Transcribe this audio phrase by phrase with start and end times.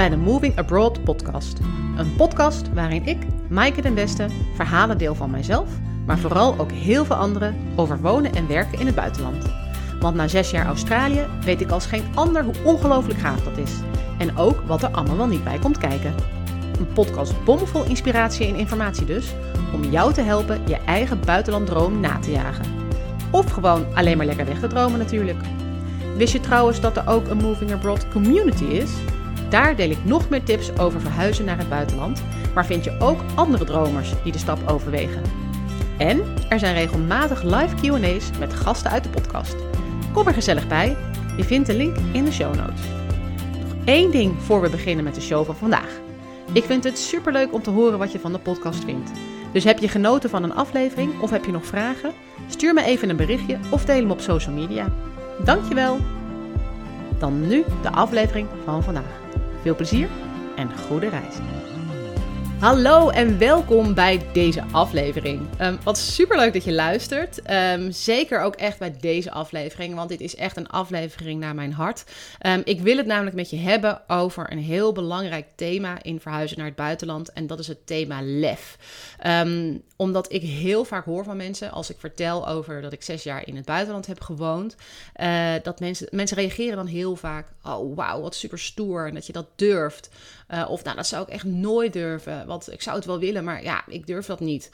[0.00, 1.58] bij de Moving Abroad podcast.
[1.96, 3.18] Een podcast waarin ik,
[3.48, 5.68] Maaike den Beste, verhalen deel van mijzelf,
[6.06, 9.44] maar vooral ook heel veel anderen over wonen en werken in het buitenland.
[9.98, 13.72] Want na zes jaar Australië weet ik als geen ander hoe ongelooflijk gaaf dat is.
[14.18, 16.14] En ook wat er allemaal niet bij komt kijken.
[16.78, 19.34] Een podcast bomvol inspiratie en informatie dus,
[19.74, 22.66] om jou te helpen je eigen buitenlanddroom na te jagen.
[23.30, 25.38] Of gewoon alleen maar lekker weg te dromen natuurlijk.
[26.16, 28.90] Wist je trouwens dat er ook een Moving Abroad community is?
[29.50, 32.22] Daar deel ik nog meer tips over verhuizen naar het buitenland,
[32.54, 35.22] maar vind je ook andere dromers die de stap overwegen.
[35.98, 39.56] En er zijn regelmatig live QA's met gasten uit de podcast.
[40.12, 40.96] Kom er gezellig bij.
[41.36, 42.80] Je vindt de link in de show notes.
[43.60, 46.00] Nog één ding voor we beginnen met de show van vandaag.
[46.52, 49.10] Ik vind het superleuk om te horen wat je van de podcast vindt.
[49.52, 52.12] Dus heb je genoten van een aflevering of heb je nog vragen?
[52.48, 54.92] Stuur me even een berichtje of deel hem op social media.
[55.44, 55.98] Dankjewel!
[57.18, 59.19] Dan nu de aflevering van vandaag.
[59.62, 60.08] Veel plezier
[60.56, 61.36] en goede reis!
[62.60, 65.60] Hallo en welkom bij deze aflevering.
[65.60, 67.50] Um, wat superleuk dat je luistert.
[67.50, 71.72] Um, zeker ook echt bij deze aflevering, want dit is echt een aflevering naar mijn
[71.72, 72.04] hart.
[72.46, 76.56] Um, ik wil het namelijk met je hebben over een heel belangrijk thema in verhuizen
[76.56, 77.32] naar het buitenland.
[77.32, 78.78] En dat is het thema lef.
[79.96, 83.46] omdat ik heel vaak hoor van mensen, als ik vertel over dat ik zes jaar
[83.46, 84.76] in het buitenland heb gewoond,
[85.20, 89.26] uh, dat mensen, mensen reageren dan heel vaak: Oh, wauw, wat super stoer en dat
[89.26, 90.10] je dat durft.
[90.54, 92.46] Uh, of nou, dat zou ik echt nooit durven.
[92.50, 94.70] Want ik zou het wel willen, maar ja, ik durf dat niet.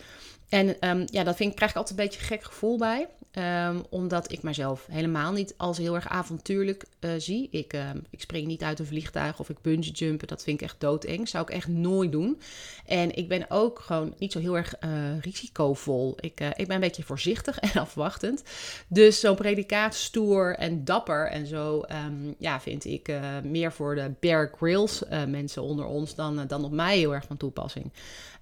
[0.48, 3.08] En um, ja, dat vind ik, krijg ik altijd een beetje een gek gevoel bij.
[3.38, 7.48] Um, omdat ik mezelf helemaal niet als heel erg avontuurlijk uh, zie.
[7.50, 10.28] Ik, uh, ik spring niet uit een vliegtuig of ik bungee jumpen.
[10.28, 11.28] Dat vind ik echt doodeng.
[11.28, 12.40] Zou ik echt nooit doen.
[12.86, 16.16] En ik ben ook gewoon niet zo heel erg uh, risicovol.
[16.20, 18.42] Ik, ik ben een beetje voorzichtig en afwachtend.
[18.88, 21.84] Dus zo'n predicaat stoer en dapper en zo...
[22.06, 23.12] Um, ja, vind ik
[23.42, 26.14] meer voor de Bear Grylls mensen onder ons...
[26.14, 27.92] dan, dan op mij heel erg van toepassing.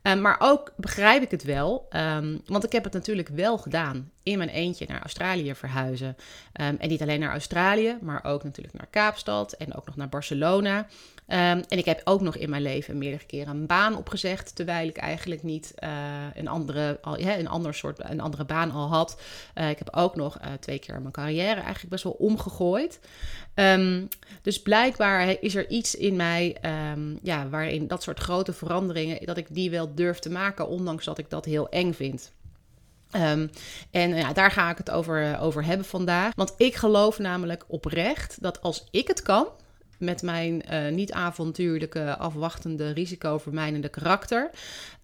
[0.09, 4.11] Um, maar ook begrijp ik het wel, um, want ik heb het natuurlijk wel gedaan
[4.23, 6.17] in mijn eentje naar Australië verhuizen.
[6.61, 10.09] Um, en niet alleen naar Australië, maar ook natuurlijk naar Kaapstad en ook nog naar
[10.09, 10.87] Barcelona.
[11.29, 14.89] Um, en ik heb ook nog in mijn leven meerdere keren een baan opgezegd, terwijl
[14.89, 15.91] ik eigenlijk niet uh,
[16.35, 19.21] een, andere, al, ja, een, ander soort, een andere baan al had.
[19.55, 23.01] Uh, ik heb ook nog uh, twee keer mijn carrière eigenlijk best wel omgegooid.
[23.55, 24.09] Um,
[24.43, 26.57] dus blijkbaar is er iets in mij
[26.93, 31.05] um, ja, waarin dat soort grote veranderingen, dat ik die wel durf te maken, ondanks
[31.05, 32.33] dat ik dat heel eng vind.
[33.91, 36.33] En ja, daar ga ik het over, over hebben vandaag.
[36.35, 39.47] Want ik geloof namelijk oprecht dat als ik het kan,
[39.99, 44.51] met mijn uh, niet-avontuurlijke, afwachtende, risicovermijdende karakter.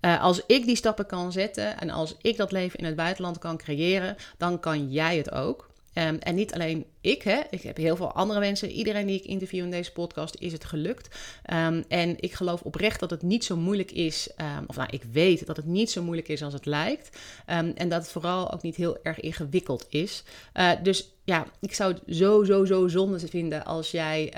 [0.00, 3.38] Uh, als ik die stappen kan zetten en als ik dat leven in het buitenland
[3.38, 5.70] kan creëren, dan kan jij het ook.
[5.94, 7.40] Um, en niet alleen ik, hè.
[7.50, 10.64] ik heb heel veel andere mensen, iedereen die ik interview in deze podcast, is het
[10.64, 11.18] gelukt.
[11.52, 15.02] Um, en ik geloof oprecht dat het niet zo moeilijk is, um, of nou, ik
[15.12, 17.18] weet dat het niet zo moeilijk is als het lijkt.
[17.46, 20.22] en dat het vooral ook niet heel erg ingewikkeld is.
[20.54, 24.32] Uh, dus ja, ik zou het zo, zo, zo zonde vinden als jij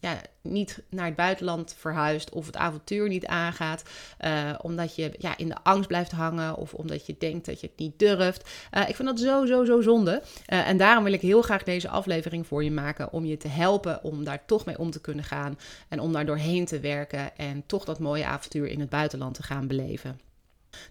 [0.00, 3.82] ja, niet naar het buitenland verhuist of het avontuur niet aangaat,
[4.24, 7.66] uh, omdat je ja, in de angst blijft hangen of omdat je denkt dat je
[7.66, 8.50] het niet durft.
[8.72, 10.22] Uh, ik vind dat zo, zo, zo zonde.
[10.46, 14.02] En daarom wil ik heel graag deze aflevering voor je maken om je te helpen
[14.02, 17.66] om daar toch mee om te kunnen gaan en om daar doorheen te werken en
[17.66, 20.20] toch dat mooie avontuur in het buitenland te gaan beleven.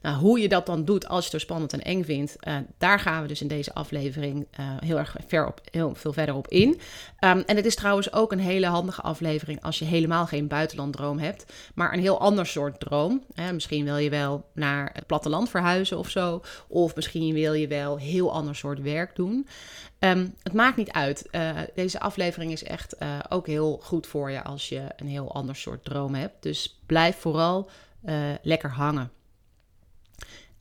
[0.01, 2.57] Nou, hoe je dat dan doet als je het zo spannend en eng vindt, uh,
[2.77, 6.35] daar gaan we dus in deze aflevering uh, heel erg ver op, heel veel verder
[6.35, 6.69] op in.
[6.69, 6.79] Um,
[7.19, 11.53] en het is trouwens ook een hele handige aflevering als je helemaal geen buitenlanddroom hebt,
[11.75, 13.23] maar een heel ander soort droom.
[13.35, 17.67] Uh, misschien wil je wel naar het platteland verhuizen of zo, of misschien wil je
[17.67, 19.47] wel heel ander soort werk doen.
[20.00, 21.29] Um, het maakt niet uit.
[21.75, 22.95] deze aflevering is echt
[23.29, 26.44] ook heel goed voor je als je een heel ander soort droom hebt.
[26.44, 27.69] Dus blijf vooral
[28.41, 29.11] lekker hangen.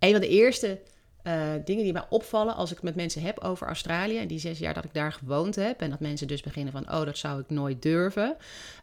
[0.02, 0.80] Een van de eerste
[1.24, 4.58] uh, dingen die mij opvallen als ik met mensen heb over Australië, en die zes
[4.58, 7.40] jaar dat ik daar gewoond heb, en dat mensen dus beginnen van, oh, dat zou
[7.40, 8.36] ik nooit durven,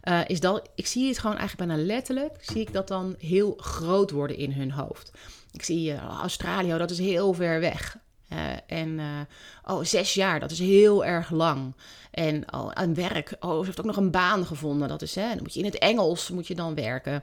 [0.04, 3.54] uh, is dat, ik zie het gewoon eigenlijk bijna letterlijk, zie ik dat dan heel
[3.56, 5.12] groot worden in hun hoofd.
[5.52, 7.98] Ik zie uh, Australië, dat is heel ver weg.
[8.66, 9.00] En
[9.64, 11.74] oh, zes jaar, dat is heel erg lang.
[12.10, 14.88] En oh, aan werk, oh, ze heeft ook nog een baan gevonden.
[14.88, 17.22] Dat is, hè, dan moet je in het Engels moet je dan werken.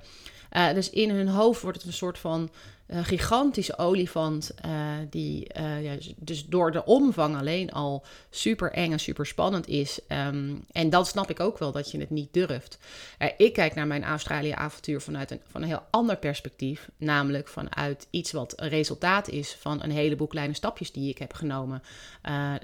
[0.74, 2.50] dus in hun hoofd wordt het een soort van
[2.88, 4.72] een gigantische olifant, uh,
[5.10, 10.00] die uh, ja, dus door de omvang alleen al super eng en super spannend is.
[10.08, 12.78] Um, en dan snap ik ook wel dat je het niet durft.
[13.20, 18.08] Uh, ik kijk naar mijn Australië-avontuur vanuit een, van een heel ander perspectief, namelijk vanuit
[18.10, 21.82] iets wat resultaat is van een heleboel kleine stapjes die ik heb genomen.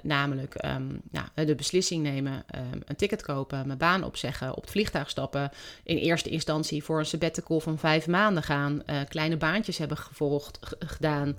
[0.02, 0.64] namelijk
[1.12, 5.50] ja, de beslissing nemen, um, een ticket kopen, mijn baan opzeggen, op het vliegtuig stappen,
[5.82, 11.38] in eerste instantie voor een sabbatical van vijf maanden gaan, kleine baantjes hebben gevolgd, gedaan.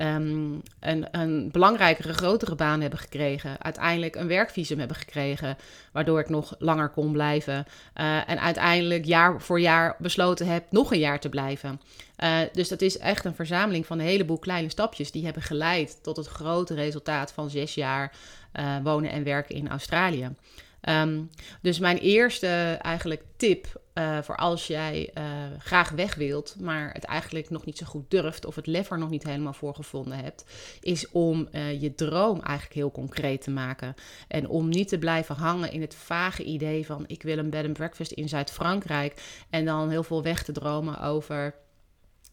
[0.00, 3.62] Um, een, een belangrijkere, grotere baan hebben gekregen.
[3.62, 5.56] Uiteindelijk een werkvisum hebben gekregen,
[5.92, 7.66] waardoor ik nog langer kon blijven.
[7.94, 11.80] Uh, en uiteindelijk jaar voor jaar besloten heb nog een jaar te blijven.
[12.24, 15.98] Uh, dus dat is echt een verzameling van een heleboel kleine stapjes die hebben geleid
[16.02, 18.12] tot het grote resultaat van zes jaar
[18.52, 20.28] uh, wonen en werken in Australië.
[20.88, 21.30] Um,
[21.62, 25.24] dus mijn eerste eigenlijk tip uh, voor als jij uh,
[25.58, 28.98] graag weg wilt, maar het eigenlijk nog niet zo goed durft of het lef er
[28.98, 30.44] nog niet helemaal voor gevonden hebt,
[30.80, 33.94] is om uh, je droom eigenlijk heel concreet te maken.
[34.28, 37.64] En om niet te blijven hangen in het vage idee van ik wil een bed
[37.64, 41.54] and breakfast in Zuid-Frankrijk en dan heel veel weg te dromen over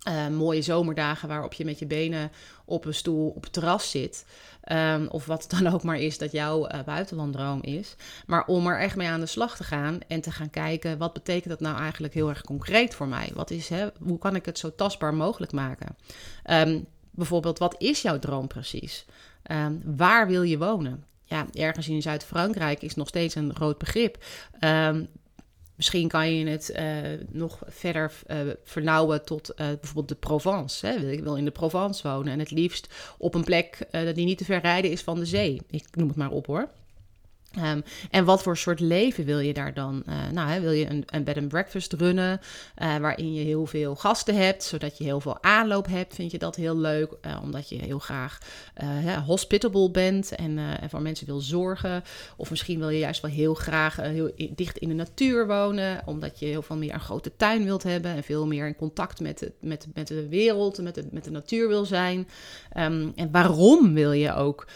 [0.08, 2.32] uh, mooie zomerdagen waarop je met je benen
[2.66, 4.26] op een stoel op het terras zit.
[4.72, 7.96] Um, of wat het dan ook maar is dat jouw uh, buitenlanddroom is.
[8.26, 10.98] Maar om er echt mee aan de slag te gaan en te gaan kijken...
[10.98, 13.32] wat betekent dat nou eigenlijk heel erg concreet voor mij?
[13.34, 15.96] Wat is, hè, hoe kan ik het zo tastbaar mogelijk maken?
[16.50, 19.06] Um, bijvoorbeeld, wat is jouw droom precies?
[19.52, 21.06] Um, waar wil je wonen?
[21.26, 24.24] Ja, ergens in Zuid-Frankrijk is nog steeds een groot begrip.
[25.76, 30.88] Misschien kan je het uh, nog verder uh, vernauwen tot uh, bijvoorbeeld de Provence.
[30.88, 31.12] Hè?
[31.12, 33.78] Ik wil in de Provence wonen en het liefst op een plek
[34.14, 35.62] die niet te ver rijden is van de zee.
[35.70, 36.70] Ik noem het maar op hoor.
[37.58, 40.04] Um, en wat voor soort leven wil je daar dan?
[40.10, 42.42] Uh, nou, hè, wil je een, een, bed and breakfast runnen,
[42.82, 46.16] uh, waarin je heel veel gasten hebt, zodat je heel veel aanloop hebt?
[46.16, 48.38] Vind je dat heel leuk, uh, omdat je heel graag
[49.26, 52.04] hospitable bent en, en, voor mensen wil zorgen?
[52.38, 56.40] Of misschien wil je juist wel heel graag heel dicht in de natuur wonen, omdat
[56.40, 59.40] je heel veel meer een grote tuin wilt hebben en veel meer in contact met
[59.40, 62.28] de, met, met de wereld, met de, met de natuur wil zijn.
[62.78, 64.68] Um, en waarom wil je ook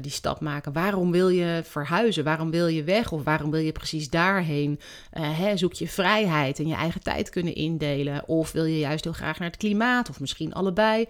[0.00, 0.72] die stap maken?
[0.72, 2.15] Waarom wil je verhuizen?
[2.24, 4.80] Waarom wil je weg of waarom wil je precies daarheen?
[5.12, 8.28] Uh, hè, zoek je vrijheid en je eigen tijd kunnen indelen?
[8.28, 11.06] Of wil je juist heel graag naar het klimaat of misschien allebei?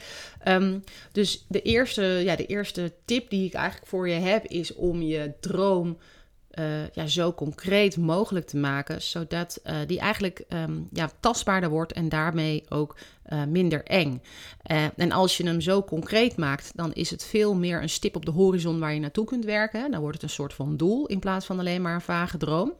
[0.49, 4.75] Um, dus de eerste, ja, de eerste tip die ik eigenlijk voor je heb is
[4.75, 5.99] om je droom
[6.58, 11.93] uh, ja, zo concreet mogelijk te maken, zodat uh, die eigenlijk um, ja, tastbaarder wordt
[11.93, 12.97] en daarmee ook
[13.32, 14.23] uh, minder eng.
[14.97, 18.25] en als je hem zo concreet maakt, dan is het veel meer een stip op
[18.25, 19.91] de horizon waar je naartoe kunt werken.
[19.91, 22.73] Dan wordt het een soort van doel in plaats van alleen maar een vage droom.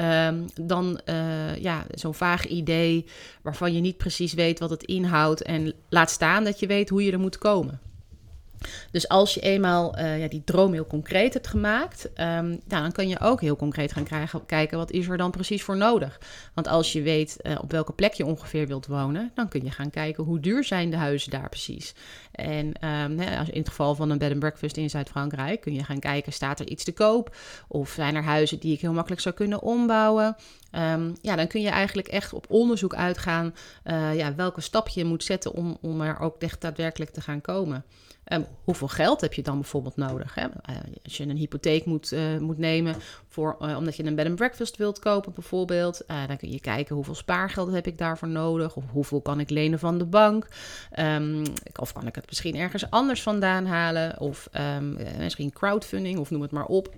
[0.00, 1.00] Um, dan
[1.60, 3.06] ja, zo'n vaag idee
[3.42, 7.04] waarvan je niet precies weet wat het inhoudt en laat staan dat je weet hoe
[7.04, 7.80] je er moet komen.
[8.90, 12.92] Dus als je eenmaal uh, ja, die droom heel concreet hebt gemaakt, um, nou, dan
[12.92, 16.20] kun je ook heel concreet gaan kijken wat is er dan precies voor nodig.
[16.54, 19.70] Want als je weet uh, op welke plek je ongeveer wilt wonen, dan kun je
[19.70, 21.94] gaan kijken hoe duur zijn de huizen daar precies.
[22.34, 25.84] En um, hè, in het geval van een bed and breakfast in Zuid-Frankrijk kun je
[25.84, 27.36] gaan kijken, staat er iets te koop?
[27.68, 30.36] Of zijn er huizen die ik heel makkelijk zou kunnen ombouwen?
[30.72, 33.54] Um, ja, dan kun je eigenlijk echt op onderzoek uitgaan
[33.84, 37.40] uh, ja, welke stap je moet zetten om, om er ook echt daadwerkelijk te gaan
[37.40, 37.84] komen.
[38.32, 40.34] Um, hoeveel geld heb je dan bijvoorbeeld nodig?
[40.34, 40.42] Hè?
[40.42, 42.96] Uh, als je een hypotheek moet, uh, moet nemen
[43.34, 46.94] voor, uh, omdat je een bed and breakfast wilt kopen bijvoorbeeld, dan kun je kijken
[46.94, 50.48] hoeveel spaargeld heb ik daarvoor nodig of hoeveel kan ik lenen van de bank
[50.98, 51.42] um,
[51.80, 56.42] of kan ik het misschien ergens anders vandaan halen of um, misschien crowdfunding of noem
[56.42, 56.88] het maar op.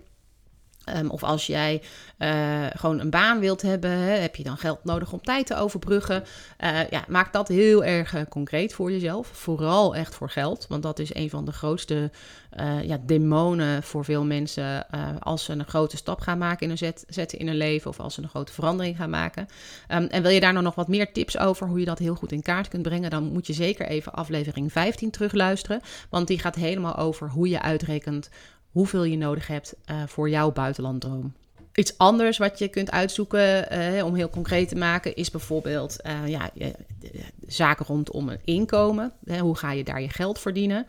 [0.95, 1.83] Um, of als jij
[2.19, 6.25] uh, gewoon een baan wilt hebben, heb je dan geld nodig om tijd te overbruggen.
[6.65, 9.29] Uh, ja, maak dat heel erg uh, concreet voor jezelf.
[9.33, 12.11] Vooral echt voor geld, want dat is een van de grootste
[12.83, 14.91] ja, demonen voor veel mensen
[15.21, 18.01] als ze een grote stap gaan maken in een zet, zetten in hun leven of
[18.01, 19.47] als ze een grote verandering gaan maken.
[19.93, 22.15] Um, en wil je daar nou nog wat meer tips over hoe je dat heel
[22.15, 26.39] goed in kaart kunt brengen, dan moet je zeker even aflevering 15 terugluisteren, want die
[26.39, 28.31] gaat helemaal over hoe je uitrekent
[28.77, 31.33] hoeveel je nodig hebt uh, voor jouw buitenlanddroom.
[31.75, 36.29] Iets anders wat je kunt uitzoeken uh, om heel concreet te maken is bijvoorbeeld uh,
[36.29, 36.51] ja,
[37.47, 39.13] zaken rondom een inkomen.
[39.41, 40.87] hoe ga je daar je geld verdienen?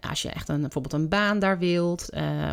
[0.00, 2.08] als je echt een, bijvoorbeeld een baan daar wilt,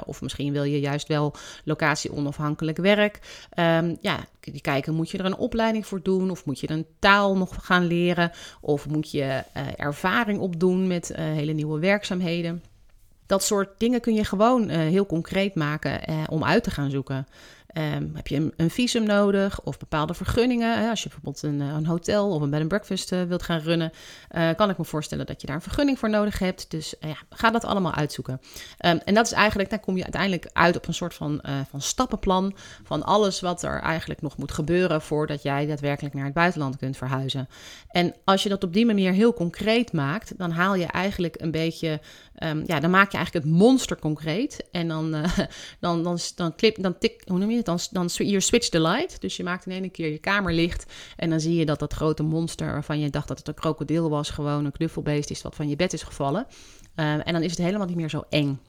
[0.06, 3.20] of misschien wil je juist wel locatie onafhankelijk werk.
[3.60, 4.25] Um, ja,
[4.62, 6.30] kijken, moet je er een opleiding voor doen?
[6.30, 8.32] Of moet je een taal nog gaan leren?
[8.62, 9.44] Of moet je
[9.75, 12.64] ervaring opdoen met hele nieuwe werkzaamheden?
[13.25, 16.89] Dat soort dingen kun je gewoon uh, heel concreet maken uh, om uit te gaan
[16.89, 17.27] zoeken.
[17.75, 20.89] Ehm, heb je een, visum nodig of bepaalde vergunningen?
[20.89, 23.60] Als je bijvoorbeeld een, eh, een, hotel of een bed and breakfast uh, wilt gaan
[23.60, 23.91] runnen,
[24.36, 26.72] uh, kan ik me voorstellen dat je daar een vergunning voor nodig hebt.
[26.72, 28.34] Dus ja, ga dat allemaal uitzoeken.
[28.86, 31.82] Um, en dat is eigenlijk, dan kom je uiteindelijk uit op een soort van, van
[31.82, 36.77] stappenplan van alles wat er eigenlijk nog moet gebeuren voordat jij daadwerkelijk naar het buitenland
[36.77, 37.48] kunt verhuizen.
[37.89, 41.51] En als je dat op die manier heel concreet maakt, dan haal je eigenlijk een
[41.51, 42.00] beetje
[42.44, 44.67] Um, ja, dan maak je eigenlijk het monster concreet.
[44.72, 45.38] En dan, uh,
[45.79, 47.64] dan, dan, dan, clip, dan tik, hoe noem je het?
[47.65, 49.22] Dan, dan je switch the light.
[49.22, 50.93] Dus je maakt in één keer je kamer licht.
[51.15, 54.10] En dan zie je dat dat grote monster waarvan je dacht dat het een krokodil
[54.10, 56.48] was, gewoon een knuffelbeest is wat van je bed is gevallen.
[56.95, 58.60] Um, en dan is het helemaal niet meer zo eng.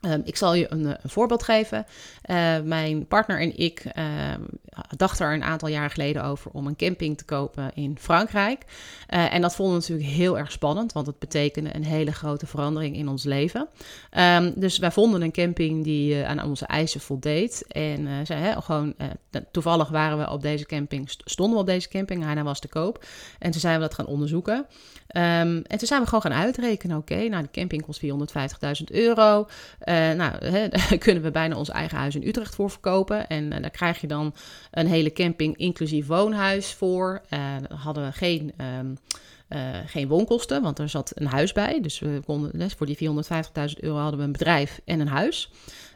[0.00, 1.86] Um, ik zal je een, een voorbeeld geven.
[2.30, 4.04] Uh, mijn partner en ik uh,
[4.96, 8.64] dachten er een aantal jaar geleden over om een camping te kopen in Frankrijk.
[9.14, 12.46] Uh, en dat vonden we natuurlijk heel erg spannend, want het betekende een hele grote
[12.46, 13.68] verandering in ons leven.
[14.18, 17.64] Um, dus wij vonden een camping die aan onze eisen voldeed.
[17.68, 18.94] En zei, hè, gewoon,
[19.50, 23.04] toevallig waren we op deze camping, stonden we op deze camping, hij was te koop.
[23.38, 24.66] En toen zijn we dat gaan onderzoeken.
[25.16, 26.96] Um, en toen zijn we gewoon gaan uitrekenen.
[26.96, 29.48] Oké, nou, de camping kost 450.000 euro.
[29.84, 33.28] Uh, nou, daar kunnen we bijna ons eigen huis in Utrecht voor verkopen.
[33.28, 34.34] En uh, daar krijg je dan
[34.70, 37.22] een hele camping inclusief woonhuis voor.
[37.30, 37.38] Uh,
[37.78, 38.52] hadden we geen...
[38.60, 38.66] Uh,
[39.86, 41.80] geen woonkosten, want er zat een huis bij.
[41.80, 45.50] Dus we konden, dus voor die 450.000 euro hadden we een bedrijf en een huis.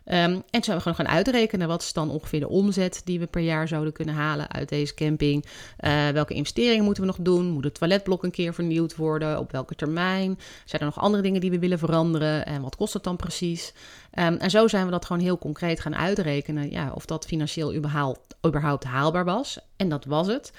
[0.05, 3.19] Um, en toen zijn we gewoon gaan uitrekenen wat is dan ongeveer de omzet die
[3.19, 5.45] we per jaar zouden kunnen halen uit deze camping.
[5.81, 7.47] Uh, welke investeringen moeten we nog doen?
[7.47, 9.39] Moet het toiletblok een keer vernieuwd worden?
[9.39, 10.39] Op welke termijn?
[10.65, 12.47] Zijn er nog andere dingen die we willen veranderen?
[12.47, 13.73] En wat kost het dan precies?
[14.19, 16.71] Um, en zo zijn we dat gewoon heel concreet gaan uitrekenen.
[16.71, 19.59] Ja, of dat financieel überhaupt, überhaupt haalbaar was.
[19.77, 20.53] En dat was het.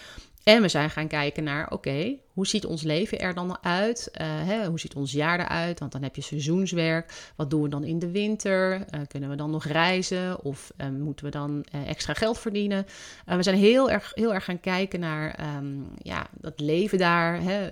[0.44, 4.10] En we zijn gaan kijken naar, oké, hoe ziet ons leven er dan uit?
[4.22, 5.80] Uh, hè, hoe ziet ons jaar eruit?
[5.80, 7.32] Want dan heb je seizoenswerk.
[7.36, 8.74] Wat doen we dan in de winter?
[8.74, 10.44] Uh, kunnen we dan nog reizen?
[10.44, 12.86] Of uh, moeten we dan extra geld verdienen?
[13.26, 17.42] we zijn heel erg, heel erg gaan kijken naar um, ja, dat leven daar.
[17.42, 17.70] Hè?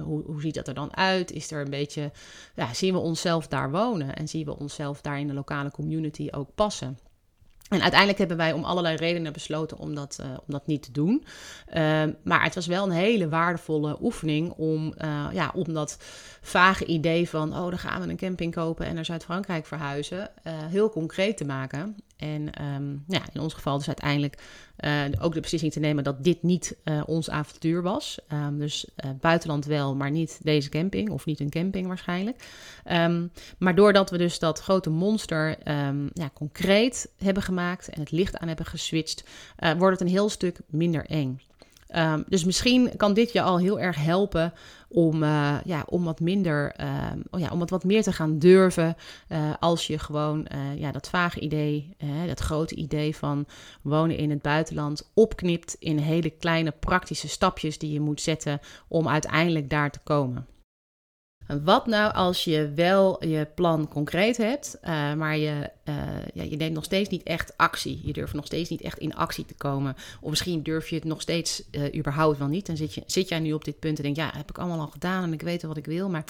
[0.00, 1.30] hoe, hoe ziet dat er dan uit?
[1.30, 2.10] Is er een beetje,
[2.54, 4.16] ja, zien we onszelf daar wonen?
[4.16, 6.98] En zien we onszelf daar in de lokale community ook passen?
[7.72, 10.92] En uiteindelijk hebben wij om allerlei redenen besloten om dat, uh, om dat niet te
[10.92, 11.24] doen.
[11.74, 15.96] Uh, maar het was wel een hele waardevolle oefening om, uh, ja, om dat
[16.40, 17.52] vage idee van...
[17.52, 20.30] oh, dan gaan we een camping kopen en naar Zuid-Frankrijk verhuizen...
[20.48, 21.96] heel concreet te maken.
[22.22, 24.38] En um, ja, in ons geval dus uiteindelijk
[24.78, 28.18] uh, ook de beslissing te nemen dat dit niet uh, ons avontuur was.
[28.32, 32.44] Um, dus uh, buitenland wel, maar niet deze camping of niet een camping waarschijnlijk.
[32.90, 35.56] Um, maar doordat we dus dat grote monster
[36.12, 39.24] ja, concreet hebben gemaakt en het licht aan hebben geswitcht,
[39.78, 41.40] wordt het een heel stuk minder eng.
[41.96, 44.52] Um, dus misschien kan dit je al heel erg helpen
[44.88, 46.86] om, uh, ja, om wat minder, uh,
[47.30, 48.96] oh ja, om wat meer te gaan durven.
[49.28, 50.46] Uh, als je gewoon
[50.76, 51.96] ja, dat vage idee,
[52.26, 53.46] dat grote idee van
[53.82, 59.08] wonen in het buitenland opknipt in hele kleine praktische stapjes die je moet zetten om
[59.08, 60.46] uiteindelijk daar te komen.
[61.62, 65.94] Wat nou als je wel je plan concreet hebt, uh, maar je, uh,
[66.34, 68.00] ja, je neemt nog steeds niet echt actie.
[68.04, 69.96] Je durft nog steeds niet echt in actie te komen.
[70.20, 72.66] Of misschien durf je het nog steeds uh, überhaupt wel niet.
[72.66, 74.80] Dan zit, je, zit jij nu op dit punt en denk ja, heb ik allemaal
[74.80, 76.08] al gedaan en ik weet wat ik wil.
[76.08, 76.24] Maar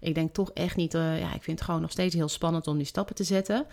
[0.00, 2.76] ik denk toch echt niet, ja, ik vind het gewoon nog steeds heel spannend om
[2.76, 3.66] die stappen te zetten.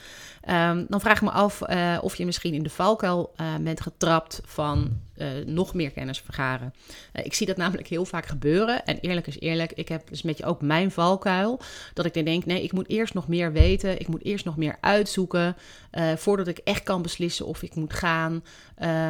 [0.49, 1.61] Um, dan vraag ik me af
[2.01, 6.73] of je misschien in de valkuil bent getrapt van uh, nog meer kennis vergaren.
[7.13, 8.85] Uh, ik zie dat namelijk heel vaak gebeuren.
[8.85, 11.59] En eerlijk is eerlijk, ik heb dus met je ook mijn valkuil.
[11.93, 13.99] Dat ik dan denk, nee, ik moet eerst nog meer weten.
[13.99, 15.55] Ik moet eerst nog meer uitzoeken.
[15.91, 18.43] Uh, voordat ik echt kan beslissen of ik moet gaan.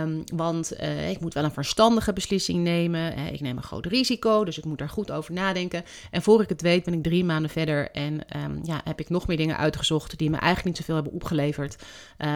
[0.02, 0.74] Um, want
[1.10, 3.18] ik moet wel een verstandige beslissing nemen.
[3.18, 5.84] ik neem een groot risico, dus ik moet daar goed over nadenken.
[6.12, 7.92] En voor ik het weet ben ik drie maanden verder.
[7.92, 11.14] En um, ja, heb ik nog meer dingen uitgezocht die me eigenlijk niet zoveel hebben
[11.14, 11.84] opgeleverd.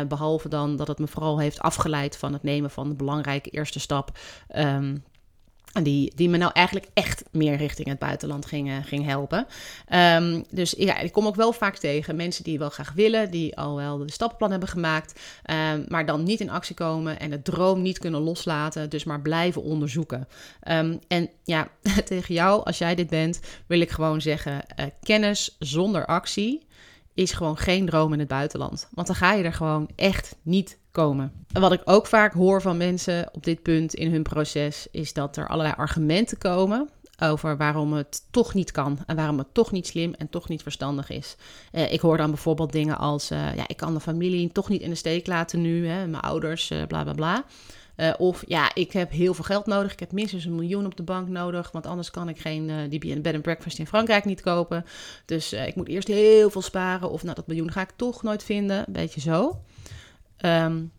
[0.07, 3.79] behalve dan dat het me vooral heeft afgeleid van het nemen van de belangrijke eerste
[3.79, 4.17] stap.
[4.55, 5.03] Um,
[5.83, 9.47] die, die me nou eigenlijk echt meer richting het buitenland ging, ging helpen.
[9.93, 13.57] Um, dus ja, ik kom ook wel vaak tegen mensen die wel graag willen, die
[13.57, 15.19] al wel de stappenplan hebben gemaakt,
[15.73, 19.21] um, maar dan niet in actie komen en de droom niet kunnen loslaten, dus maar
[19.21, 20.27] blijven onderzoeken.
[20.67, 21.67] Um, en ja,
[22.05, 26.65] tegen jou, als jij dit bent, wil ik gewoon zeggen: uh, kennis zonder actie
[27.13, 28.87] is gewoon geen droom in het buitenland.
[28.91, 31.31] Want dan ga je er gewoon echt niet komen.
[31.51, 35.13] En wat ik ook vaak hoor van mensen op dit punt in hun proces, is
[35.13, 39.71] dat er allerlei argumenten komen over waarom het toch niet kan en waarom het toch
[39.71, 41.35] niet slim en toch niet verstandig is.
[41.71, 44.81] Eh, ik hoor dan bijvoorbeeld dingen als: uh, ja, ik kan de familie toch niet
[44.81, 47.45] in de steek laten nu, hè, mijn ouders, uh, bla bla bla.
[48.17, 49.91] Of ja, ik heb heel veel geld nodig.
[49.91, 51.71] Ik heb minstens een miljoen op de bank nodig.
[51.71, 54.85] Want anders kan ik geen die bed and breakfast in Frankrijk niet kopen.
[55.25, 57.09] Dus ik moet eerst heel veel sparen.
[57.09, 58.85] Of nou, dat miljoen ga ik toch nooit vinden.
[58.87, 59.59] Beetje zo.
[60.37, 60.91] Um,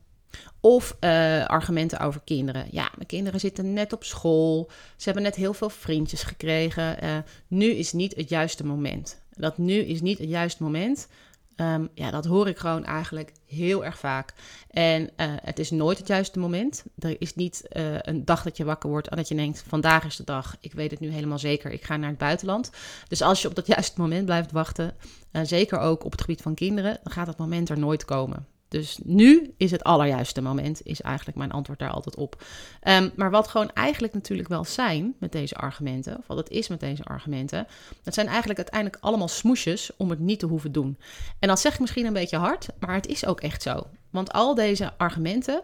[0.60, 2.66] Of uh, argumenten over kinderen.
[2.70, 4.70] Ja, mijn kinderen zitten net op school.
[4.96, 7.04] Ze hebben net heel veel vriendjes gekregen.
[7.04, 7.16] Uh,
[7.46, 9.22] nu is niet het juiste moment.
[9.30, 11.08] Dat nu is niet het juiste moment.
[11.56, 14.34] Um, ja, dat hoor ik gewoon eigenlijk heel erg vaak.
[14.70, 15.08] En uh,
[15.42, 16.84] het is nooit het juiste moment.
[16.98, 17.62] Er is niet
[18.00, 20.56] een dag dat je wakker wordt en dat je denkt: vandaag is de dag.
[20.60, 21.70] Ik weet het nu helemaal zeker.
[21.70, 22.70] Ik ga naar het buitenland.
[23.08, 24.94] Dus als je op dat juiste moment blijft wachten,
[25.42, 28.46] zeker ook op het gebied van kinderen, dan gaat dat moment er nooit komen.
[28.68, 32.44] Dus nu is het allerjuiste moment, is eigenlijk mijn antwoord daar altijd op.
[32.82, 36.68] Um, maar wat gewoon eigenlijk natuurlijk wel zijn met deze argumenten, of wat het is
[36.68, 37.66] met deze argumenten,
[38.02, 40.98] dat zijn eigenlijk uiteindelijk allemaal smoesjes om het niet te hoeven doen.
[41.38, 43.86] En dat zeg ik misschien een beetje hard, maar het is ook echt zo.
[44.10, 45.62] Want al deze argumenten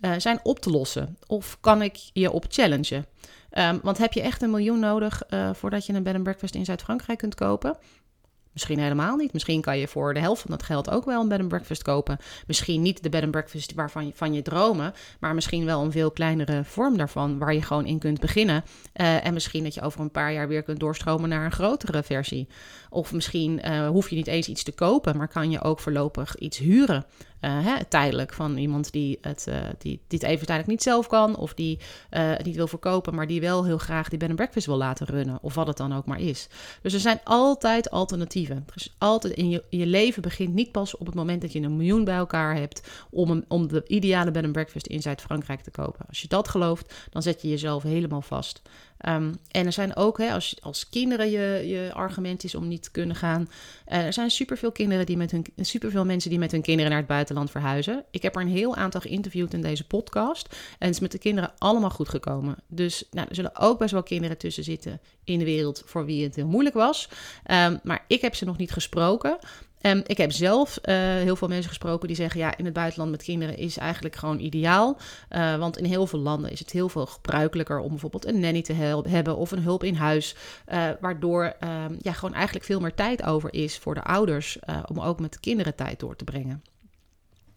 [0.00, 1.18] uh, zijn op te lossen.
[1.26, 3.06] Of kan ik je op challengen?
[3.58, 6.54] Um, want heb je echt een miljoen nodig uh, voordat je een bed and breakfast
[6.54, 7.76] in Zuid-Frankrijk kunt kopen?
[8.54, 9.32] Misschien helemaal niet.
[9.32, 11.82] Misschien kan je voor de helft van dat geld ook wel een bed and breakfast
[11.82, 12.18] kopen.
[12.46, 15.92] Misschien niet de bed and breakfast waarvan je, van je dromen, maar misschien wel een
[15.92, 18.64] veel kleinere vorm daarvan, waar je gewoon in kunt beginnen.
[18.96, 22.02] Uh, en misschien dat je over een paar jaar weer kunt doorstromen naar een grotere
[22.02, 22.48] versie.
[22.94, 26.36] Of misschien uh, hoef je niet eens iets te kopen, maar kan je ook voorlopig
[26.36, 27.04] iets huren.
[27.40, 31.36] Uh, hè, tijdelijk van iemand die het, uh, die, het even tijdelijk niet zelf kan
[31.36, 34.66] of die het niet wil verkopen, maar die wel heel graag die bed and breakfast
[34.66, 36.48] wil laten runnen of wat het dan ook maar is.
[36.82, 38.56] Dus er zijn altijd alternatieven.
[38.56, 41.76] Er is altijd in je, leven begint niet pas op het moment dat je een
[41.76, 46.06] miljoen bij elkaar hebt om, om de ideale bed and breakfast in Zuid-Frankrijk te kopen.
[46.08, 48.62] Als je dat gelooft, dan zet je jezelf helemaal vast.
[49.08, 52.82] Um, en er zijn ook, hè, als, als kinderen je, je argument is om niet
[52.82, 53.48] te kunnen gaan.
[53.88, 57.00] Uh, er zijn superveel kinderen die met hun superveel mensen die met hun kinderen naar
[57.00, 58.04] het buitenland verhuizen.
[58.10, 60.48] Ik heb er een heel aantal geïnterviewd in deze podcast.
[60.78, 62.56] En het is met de kinderen allemaal goed gekomen.
[62.68, 66.24] Dus nou, er zullen ook best wel kinderen tussen zitten in de wereld voor wie
[66.24, 67.08] het heel moeilijk was.
[67.50, 69.38] Um, maar ik heb ze nog niet gesproken.
[69.86, 73.10] Um, ik heb zelf uh, heel veel mensen gesproken die zeggen: ja, in het buitenland
[73.10, 74.98] met kinderen is eigenlijk gewoon ideaal.
[75.30, 78.62] Uh, want in heel veel landen is het heel veel gebruikelijker om bijvoorbeeld een nanny
[78.62, 78.72] te
[79.08, 80.36] hebben of een hulp in huis.
[80.72, 85.00] Uh, waardoor um, ja, gewoon eigenlijk veel meer tijd over is voor de ouders om
[85.00, 86.62] ook met de kinderen tijd door te brengen.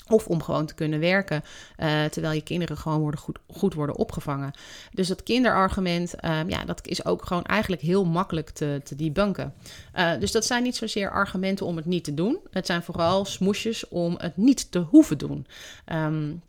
[0.07, 1.43] Of om gewoon te kunnen werken,
[1.79, 4.51] uh, terwijl je kinderen gewoon worden goed, goed worden opgevangen.
[4.91, 9.53] Dus dat kinderargument, uh, ja, dat is ook gewoon eigenlijk heel makkelijk te, te debunken.
[9.95, 12.39] Uh, dus dat zijn niet zozeer argumenten om het niet te doen.
[12.51, 15.47] Het zijn vooral smoesjes om het niet te hoeven doen.
[15.93, 16.41] Um,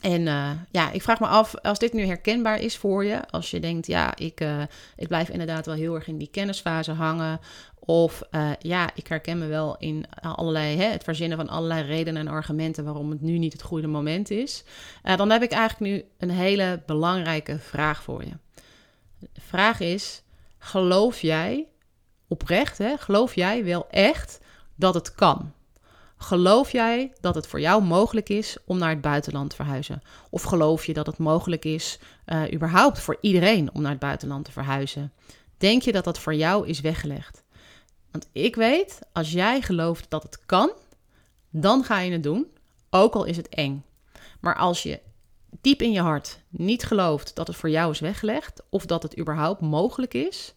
[0.00, 3.50] en uh, ja, ik vraag me af, als dit nu herkenbaar is voor je, als
[3.50, 4.62] je denkt, ja, ik, uh,
[4.96, 7.40] ik blijf inderdaad wel heel erg in die kennisfase hangen,
[7.78, 12.26] of uh, ja, ik herken me wel in allerlei, hè, het verzinnen van allerlei redenen
[12.26, 14.64] en argumenten waarom het nu niet het goede moment is.
[15.16, 18.32] Dan heb ik eigenlijk nu een hele belangrijke vraag voor je.
[19.18, 20.22] De vraag is:
[20.58, 21.68] geloof jij
[22.28, 24.40] oprecht, hè, geloof jij wel echt
[24.74, 25.52] dat het kan?
[26.16, 30.02] Geloof jij dat het voor jou mogelijk is om naar het buitenland te verhuizen?
[30.30, 34.44] Of geloof je dat het mogelijk is, uh, überhaupt voor iedereen, om naar het buitenland
[34.44, 35.12] te verhuizen?
[35.58, 37.42] Denk je dat dat voor jou is weggelegd?
[38.10, 40.72] Want ik weet, als jij gelooft dat het kan,
[41.50, 42.46] dan ga je het doen,
[42.90, 43.84] ook al is het eng.
[44.40, 45.00] Maar als je
[45.60, 49.18] diep in je hart niet gelooft dat het voor jou is weggelegd of dat het
[49.18, 50.54] überhaupt mogelijk is,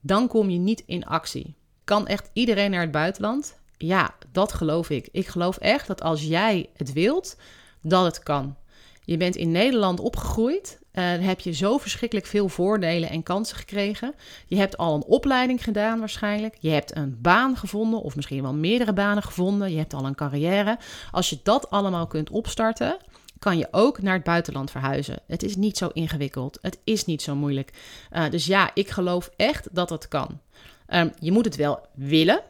[0.00, 1.54] dan kom je niet in actie.
[1.84, 3.60] Kan echt iedereen naar het buitenland?
[3.82, 5.08] Ja, dat geloof ik.
[5.12, 7.36] Ik geloof echt dat als jij het wilt,
[7.80, 8.56] dat het kan.
[9.04, 10.80] Je bent in Nederland opgegroeid.
[10.92, 14.14] Uh, heb je zo verschrikkelijk veel voordelen en kansen gekregen.
[14.46, 16.56] Je hebt al een opleiding gedaan waarschijnlijk.
[16.60, 19.70] Je hebt een baan gevonden of misschien wel meerdere banen gevonden.
[19.70, 20.78] Je hebt al een carrière.
[21.10, 22.96] Als je dat allemaal kunt opstarten,
[23.38, 25.18] kan je ook naar het buitenland verhuizen.
[25.26, 26.58] Het is niet zo ingewikkeld.
[26.60, 27.72] Het is niet zo moeilijk.
[28.12, 30.40] Uh, dus ja, ik geloof echt dat het kan.
[30.88, 32.42] Um, je moet het wel willen.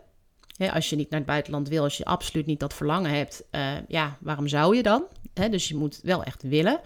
[0.70, 3.72] Als je niet naar het buitenland wil, als je absoluut niet dat verlangen hebt, uh,
[3.88, 5.04] ja, waarom zou je dan?
[5.50, 6.80] Dus je moet wel echt willen.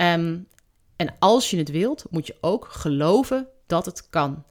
[0.00, 0.46] Um,
[0.96, 4.44] en als je het wilt, moet je ook geloven dat het kan.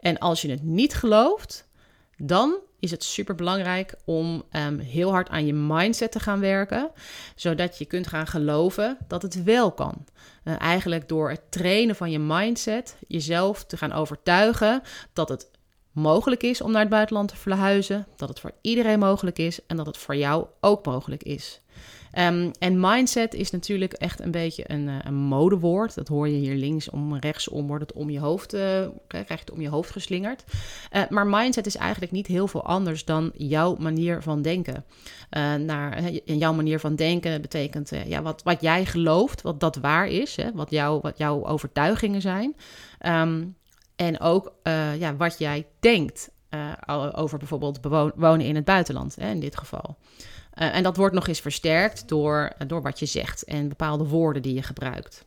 [0.00, 1.68] En als je het niet gelooft,
[2.16, 6.90] dan is het super belangrijk om um, heel hard aan je mindset te gaan werken,
[7.34, 10.04] zodat je kunt gaan geloven dat het wel kan.
[10.44, 15.50] Uh, eigenlijk door het trainen van je mindset, jezelf te gaan overtuigen dat het
[15.94, 19.76] mogelijk is om naar het buitenland te verhuizen, dat het voor iedereen mogelijk is en
[19.76, 21.62] dat het voor jou ook mogelijk is.
[22.18, 25.94] Um, en mindset is natuurlijk echt een beetje een, eh, een modewoord.
[25.94, 28.60] Dat hoor je hier linksom, rechtsom, wordt het om je hoofd, uh,
[29.06, 30.44] krijg je om je hoofd geslingerd.
[30.92, 34.84] Uh, maar mindset is eigenlijk niet heel veel anders dan jouw manier van denken.
[35.30, 40.08] Uh, naar, jouw manier van denken betekent ja, wat, wat jij gelooft, wat dat waar
[40.08, 42.56] is, hè, wat, jou, wat jouw overtuigingen zijn.
[43.06, 43.56] Um,
[43.96, 44.52] en ook
[44.98, 46.30] ja, wat jij denkt
[47.14, 47.78] over bijvoorbeeld
[48.14, 49.96] wonen in het buitenland, hè, in dit geval.
[50.54, 54.54] en dat wordt nog eens versterkt door, door wat je zegt en bepaalde woorden die
[54.54, 55.24] je gebruikt.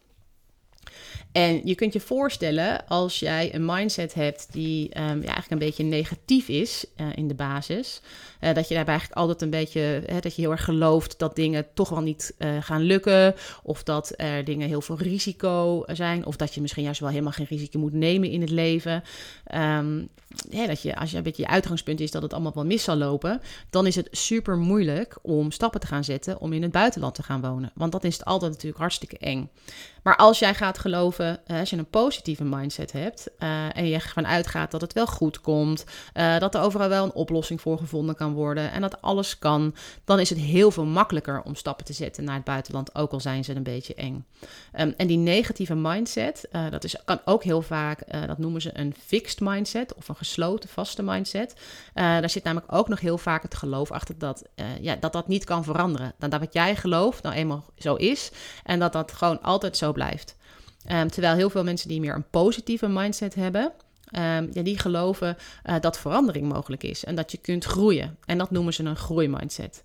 [1.32, 5.58] En je kunt je voorstellen als jij een mindset hebt die um, ja, eigenlijk een
[5.58, 8.02] beetje negatief is uh, in de basis.
[8.42, 11.36] Uh, dat je daarbij eigenlijk altijd een beetje, hè, dat je heel erg gelooft dat
[11.36, 13.36] dingen toch wel niet uh, gaan lukken.
[13.64, 16.26] Of dat er dingen heel veel risico zijn.
[16.26, 19.04] Of dat je misschien juist wel helemaal geen risico moet nemen in het leven.
[19.56, 20.10] Um,
[20.50, 22.84] hè, dat je, als je een beetje je uitgangspunt is dat het allemaal wel mis
[22.84, 23.42] zal lopen.
[23.70, 27.24] Dan is het super moeilijk om stappen te gaan zetten om in het buitenland te
[27.24, 27.72] gaan wonen.
[27.76, 29.50] Want dat is altijd natuurlijk hartstikke eng.
[30.04, 34.28] Maar als jij gaat geloven, als je een positieve mindset hebt uh, en je ervan
[34.28, 38.16] uitgaat dat het wel goed komt, uh, dat er overal wel een oplossing voor gevonden
[38.16, 41.94] kan worden en dat alles kan, dan is het heel veel makkelijker om stappen te
[41.94, 44.26] zetten naar het buitenland, ook al zijn ze een beetje eng.
[44.80, 48.70] Um, en die negatieve mindset, uh, dat is, kan ook heel vaak, dat noemen ze
[48.74, 51.56] een fixed mindset of een gesloten, vaste mindset.
[51.94, 54.44] daar zit namelijk ook nog heel vaak het geloof achter dat
[54.82, 56.14] ja, dat, dat niet kan veranderen.
[56.20, 58.32] Dat, dat wat jij gelooft nou eenmaal zo is
[58.64, 60.36] en dat dat gewoon altijd zo blijft.
[60.92, 63.64] Um, terwijl heel veel mensen die meer een positieve mindset hebben,
[64.12, 68.18] um, ja, die geloven uh, dat verandering mogelijk is en dat je kunt groeien.
[68.26, 69.84] En dat noemen ze een groeimindset.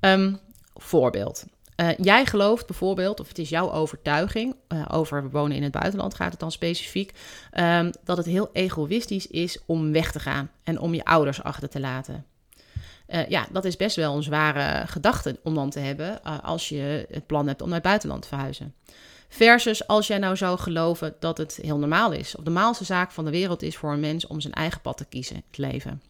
[0.00, 0.38] Um,
[0.74, 1.44] voorbeeld.
[1.76, 6.14] Uh, jij gelooft bijvoorbeeld, of het is jouw overtuiging, uh, over wonen in het buitenland
[6.14, 7.12] gaat het dan specifiek,
[7.58, 11.68] um, dat het heel egoïstisch is om weg te gaan en om je ouders achter
[11.68, 12.24] te laten.
[13.08, 17.06] Uh, ja, dat is best wel een zware gedachte om dan te hebben als je
[17.10, 18.74] het plan hebt om naar het buitenland te verhuizen.
[19.28, 23.10] Versus als jij nou zou geloven dat het heel normaal is, of de normaalste zaak
[23.10, 26.02] van de wereld is voor een mens om zijn eigen pad te kiezen het leven.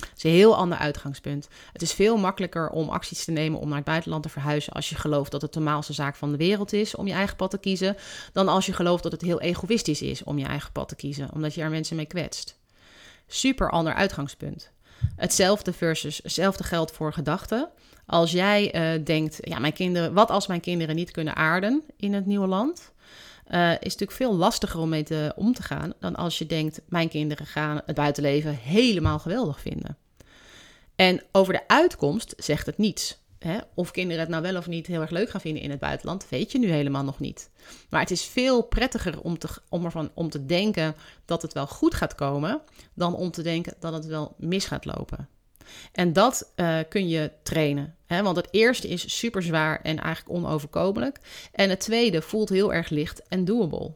[0.00, 1.48] Het is een heel ander uitgangspunt.
[1.72, 4.88] Het is veel makkelijker om acties te nemen om naar het buitenland te verhuizen als
[4.88, 7.50] je gelooft dat het de normaalste zaak van de wereld is om je eigen pad
[7.50, 7.96] te kiezen,
[8.32, 11.32] dan als je gelooft dat het heel egoïstisch is om je eigen pad te kiezen,
[11.32, 12.58] omdat je er mensen mee kwetst.
[13.26, 14.70] Super ander uitgangspunt.
[15.16, 17.68] Hetzelfde versus hetzelfde geldt voor gedachten.
[18.06, 22.12] Als jij uh, denkt, ja, mijn kinderen, wat als mijn kinderen niet kunnen aarden in
[22.12, 22.92] het nieuwe land?
[23.54, 26.80] Uh, is natuurlijk veel lastiger om mee te, om te gaan dan als je denkt,
[26.88, 29.96] mijn kinderen gaan het buitenleven helemaal geweldig vinden.
[30.96, 33.20] En over de uitkomst zegt het niets.
[33.38, 33.58] Hè?
[33.74, 36.28] Of kinderen het nou wel of niet heel erg leuk gaan vinden in het buitenland,
[36.28, 37.50] weet je nu helemaal nog niet.
[37.90, 41.66] Maar het is veel prettiger om te, om, ervan, om te denken dat het wel
[41.66, 42.60] goed gaat komen,
[42.94, 45.28] dan om te denken dat het wel mis gaat lopen.
[45.92, 47.94] En dat uh, kun je trainen.
[48.06, 48.22] Hè?
[48.22, 51.18] Want het eerste is super zwaar en eigenlijk onoverkomelijk.
[51.52, 53.92] En het tweede voelt heel erg licht en doable.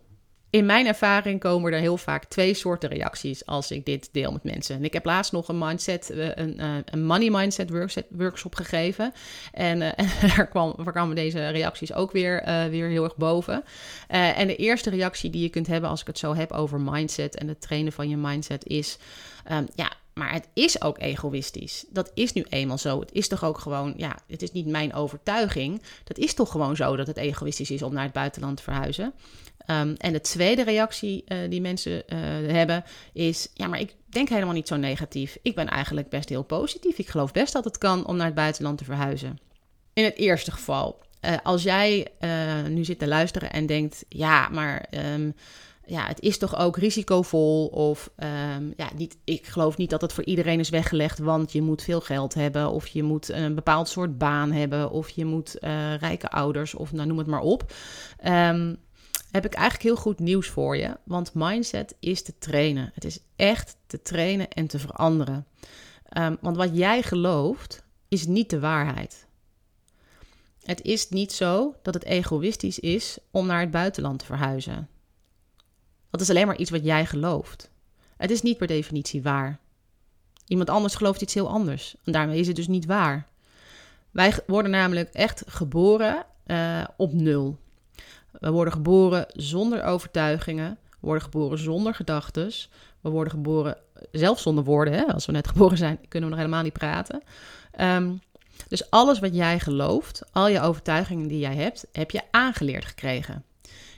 [0.51, 4.45] In mijn ervaring komen er heel vaak twee soorten reacties als ik dit deel met
[4.45, 4.77] mensen.
[4.77, 7.71] En ik heb laatst nog een mindset, eh, een, eh, een money mindset
[8.11, 9.13] workshop gegeven.
[9.53, 9.79] En,
[10.37, 13.65] daar, kwam, daar kwamen deze reacties ook weer, weer heel erg boven.
[14.09, 17.37] En de eerste reactie die je kunt hebben als ik het zo heb over mindset
[17.37, 18.99] en het trainen van je mindset is...
[19.53, 21.85] Um, ja, maar het is ook egoïstisch.
[21.91, 23.01] Dat is nu eenmaal zo.
[23.01, 25.83] Het is toch ook gewoon, ja, het is niet mijn overtuiging.
[26.05, 29.15] Dat is toch gewoon zo dat het egoïstisch is om naar het buitenland te verhuizen.
[29.71, 32.19] Um, en de tweede reactie uh, die mensen uh,
[32.53, 35.37] hebben is: ja, maar ik denk helemaal niet zo negatief.
[35.43, 36.99] Ik ben eigenlijk best heel positief.
[36.99, 39.39] Ik geloof best dat het kan om naar het buitenland te verhuizen.
[39.93, 42.09] In het eerste geval, uh, als jij
[42.69, 44.89] nu zit te luisteren en denkt: ja, maar.
[45.15, 45.35] Um,
[45.87, 47.67] ja, het is toch ook risicovol.
[47.67, 48.11] Of
[48.57, 51.83] um, ja, niet, ik geloof niet dat het voor iedereen is weggelegd, want je moet
[51.83, 52.71] veel geld hebben.
[52.71, 54.91] Of je moet een bepaald soort baan hebben.
[54.91, 57.73] Of je moet uh, rijke ouders, of nou, noem het maar op.
[58.25, 58.77] Um,
[59.31, 60.97] heb ik eigenlijk heel goed nieuws voor je.
[61.05, 62.91] Want mindset is te trainen.
[62.95, 65.47] Het is echt te trainen en te veranderen.
[66.19, 69.27] Um, want wat jij gelooft, is niet de waarheid.
[70.63, 74.89] Het is niet zo dat het egoïstisch is om naar het buitenland te verhuizen.
[76.11, 77.71] Dat is alleen maar iets wat jij gelooft.
[78.17, 79.59] Het is niet per definitie waar.
[80.47, 81.97] Iemand anders gelooft iets heel anders.
[82.05, 83.27] En daarmee is het dus niet waar.
[84.11, 87.59] Wij worden namelijk echt geboren uh, op nul.
[88.31, 90.79] We worden geboren zonder overtuigingen.
[90.91, 92.51] We worden geboren zonder gedachten.
[93.01, 93.77] We worden geboren
[94.13, 94.95] zelfs zonder woorden.
[94.95, 95.07] Hè?
[95.07, 97.23] Als we net geboren zijn, kunnen we nog helemaal niet praten.
[97.81, 98.21] Um,
[98.69, 103.45] dus alles wat jij gelooft, al je overtuigingen die jij hebt, heb je aangeleerd gekregen.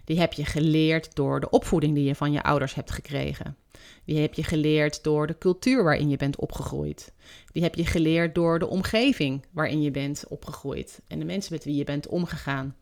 [0.08, 3.56] Die heb je geleerd door de opvoeding die je van je ouders hebt gekregen.
[4.04, 7.12] Die heb je geleerd door de cultuur waarin je bent opgegroeid.
[7.52, 11.64] Die heb je geleerd door de omgeving waarin je bent opgegroeid en de mensen met
[11.64, 12.76] wie je bent omgegaan.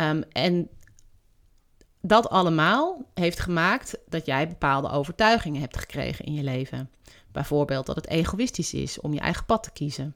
[0.00, 0.68] Um, en
[2.00, 6.90] dat allemaal heeft gemaakt dat jij bepaalde overtuigingen hebt gekregen in je leven.
[7.32, 10.14] Bijvoorbeeld dat het egoïstisch is om je eigen pad te kiezen.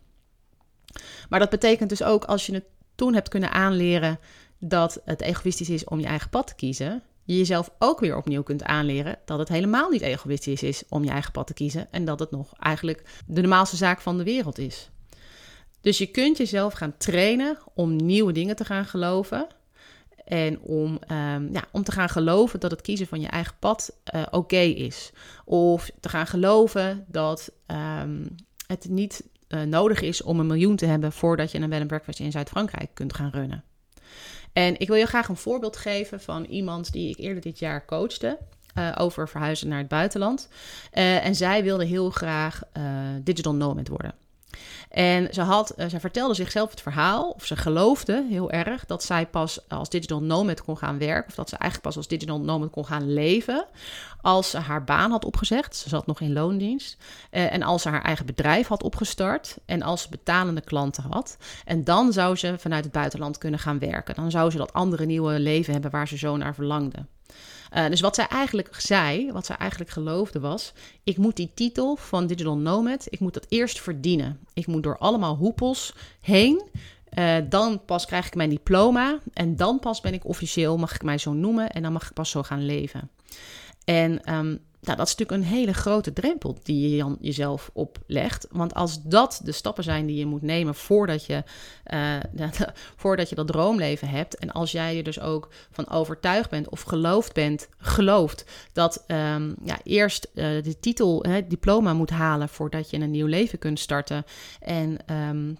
[1.28, 4.18] Maar dat betekent dus ook als je het toen hebt kunnen aanleren
[4.64, 8.42] dat het egoïstisch is om je eigen pad te kiezen, je jezelf ook weer opnieuw
[8.42, 12.04] kunt aanleren dat het helemaal niet egoïstisch is om je eigen pad te kiezen en
[12.04, 14.90] dat het nog eigenlijk de normaalste zaak van de wereld is.
[15.80, 19.46] Dus je kunt jezelf gaan trainen om nieuwe dingen te gaan geloven.
[20.24, 23.96] En om, ehm, ja, om te gaan geloven dat het kiezen van je eigen pad
[24.14, 25.10] uh, oké is.
[25.44, 28.34] Of te gaan geloven dat um,
[28.66, 31.88] het niet uh, nodig is om een miljoen te hebben voordat je een bed and
[31.88, 33.64] breakfast in Zuid-Frankrijk kunt gaan runnen.
[34.52, 37.84] En ik wil je graag een voorbeeld geven van iemand die ik eerder dit jaar
[37.84, 38.38] coachte.
[38.78, 40.48] Uh, over verhuizen naar het buitenland.
[40.94, 42.82] Uh, en zij wilde heel graag uh,
[43.22, 44.14] digital nomad worden.
[44.90, 49.04] En ze, had, uh, ze vertelde zichzelf het verhaal, of ze geloofde heel erg dat
[49.04, 52.40] zij pas als digital nomad kon gaan werken, of dat ze eigenlijk pas als digital
[52.40, 53.66] nomad kon gaan leven,
[54.20, 55.76] als ze haar baan had opgezegd.
[55.76, 56.96] Ze zat nog in loondienst.
[57.30, 61.36] Uh, en als ze haar eigen bedrijf had opgestart en als ze betalende klanten had.
[61.64, 64.14] En dan zou ze vanuit het buitenland kunnen gaan werken.
[64.14, 67.06] Dan zou ze dat andere nieuwe leven hebben waar ze zo naar verlangde.
[67.76, 70.72] Uh, dus wat zij eigenlijk zei, wat zij eigenlijk geloofde was:
[71.04, 74.38] ik moet die titel van Digital Nomad, ik moet dat eerst verdienen.
[74.54, 76.62] Ik moet door allemaal hoepels heen.
[77.18, 81.02] Uh, dan pas krijg ik mijn diploma en dan pas ben ik officieel, mag ik
[81.02, 83.10] mij zo noemen en dan mag ik pas zo gaan leven.
[83.84, 88.46] En um, nou, dat is natuurlijk een hele grote drempel die je Jan, jezelf oplegt.
[88.50, 91.42] Want als dat de stappen zijn die je moet nemen voordat je,
[91.94, 92.50] uh,
[92.96, 94.36] voordat je dat droomleven hebt.
[94.36, 99.54] En als jij er dus ook van overtuigd bent of geloofd bent, gelooft dat um,
[99.64, 103.80] ja, eerst uh, de titel, het diploma moet halen voordat je een nieuw leven kunt
[103.80, 104.24] starten.
[104.60, 104.98] En
[105.30, 105.58] um,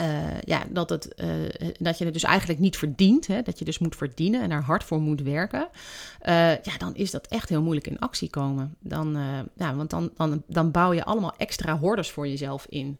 [0.00, 3.26] uh, ja, dat, het, uh, dat je het dus eigenlijk niet verdient.
[3.26, 3.42] Hè?
[3.42, 5.68] Dat je dus moet verdienen en er hard voor moet werken.
[6.28, 8.76] Uh, ja, dan is dat echt heel moeilijk in actie komen.
[8.80, 9.18] Dan,
[9.56, 12.98] ja, want dan, dan, dan bouw je allemaal extra hordes voor jezelf in.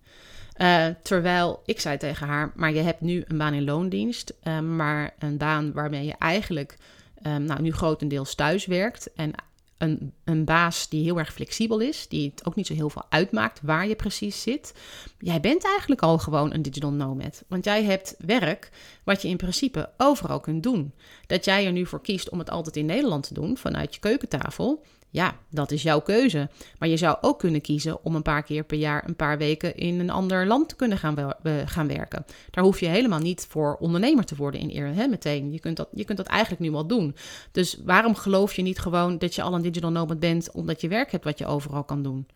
[1.02, 4.34] terwijl ik zei tegen haar, maar je hebt nu een baan in loondienst.
[4.76, 6.76] maar een baan waarmee je eigenlijk
[7.22, 9.12] nou, nu grotendeels thuis werkt.
[9.12, 9.32] En
[9.82, 13.04] een, een baas die heel erg flexibel is, die het ook niet zo heel veel
[13.08, 14.74] uitmaakt waar je precies zit.
[15.18, 17.44] Jij bent eigenlijk al gewoon een digital nomad.
[17.48, 18.70] Want jij hebt werk
[19.04, 20.92] wat je in principe overal kunt doen.
[21.26, 24.00] Dat jij er nu voor kiest om het altijd in Nederland te doen, vanuit je
[24.00, 24.84] keukentafel.
[25.12, 26.48] Ja, dat is jouw keuze.
[26.78, 29.76] Maar je zou ook kunnen kiezen om een paar keer per jaar een paar weken
[29.76, 32.24] in een ander land te kunnen gaan, gaan werken.
[32.50, 35.52] Daar hoef je helemaal niet voor ondernemer te worden in eer, meteen.
[35.52, 37.16] Je kunt, dat, je kunt dat eigenlijk nu al doen.
[37.50, 40.88] Dus waarom geloof je niet gewoon dat je al een digital nomad bent omdat je
[40.88, 42.26] werk hebt wat je overal kan doen?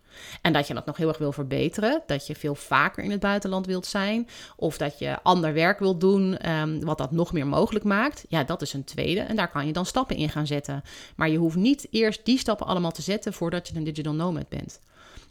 [0.42, 2.02] En dat je dat nog heel erg wil verbeteren.
[2.06, 4.28] Dat je veel vaker in het buitenland wilt zijn.
[4.56, 8.24] Of dat je ander werk wilt doen, um, wat dat nog meer mogelijk maakt.
[8.28, 9.20] Ja, dat is een tweede.
[9.20, 10.82] En daar kan je dan stappen in gaan zetten.
[11.16, 14.48] Maar je hoeft niet eerst die stappen allemaal te zetten voordat je een digital nomad
[14.48, 14.80] bent.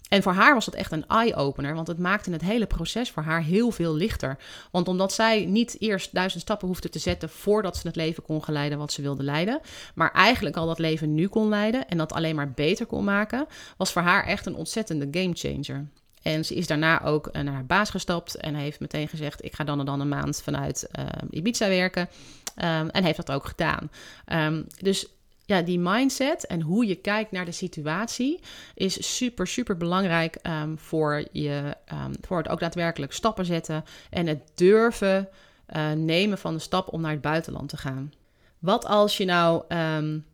[0.10, 3.24] En voor haar was dat echt een eye-opener, want het maakte het hele proces voor
[3.24, 4.38] haar heel veel lichter.
[4.72, 8.42] Want omdat zij niet eerst duizend stappen hoefde te zetten voordat ze het leven kon
[8.48, 9.60] leiden wat ze wilde leiden,
[9.96, 13.46] maar eigenlijk al dat leven nu kon leiden en dat alleen maar beter kon maken,
[13.78, 15.88] was voor haar echt een ontzettende gamechanger.
[16.22, 19.64] En ze is daarna ook naar haar baas gestapt en heeft meteen gezegd: Ik ga
[19.64, 22.10] dan en dan een maand vanuit uh, Ibiza werken.
[22.58, 23.92] Um, en heeft dat ook gedaan.
[24.34, 25.08] Um, dus
[25.46, 28.40] ja, die mindset en hoe je kijkt naar de situatie
[28.74, 34.28] is super, super belangrijk um, voor, je, um, voor het ook daadwerkelijk stappen zetten en
[34.28, 35.30] het durven
[35.76, 38.14] uh, nemen van de stap om naar het buitenland te gaan.
[38.60, 40.26] Wat als je nou um,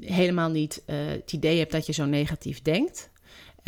[0.00, 3.10] helemaal niet uh, het idee hebt dat je zo negatief denkt?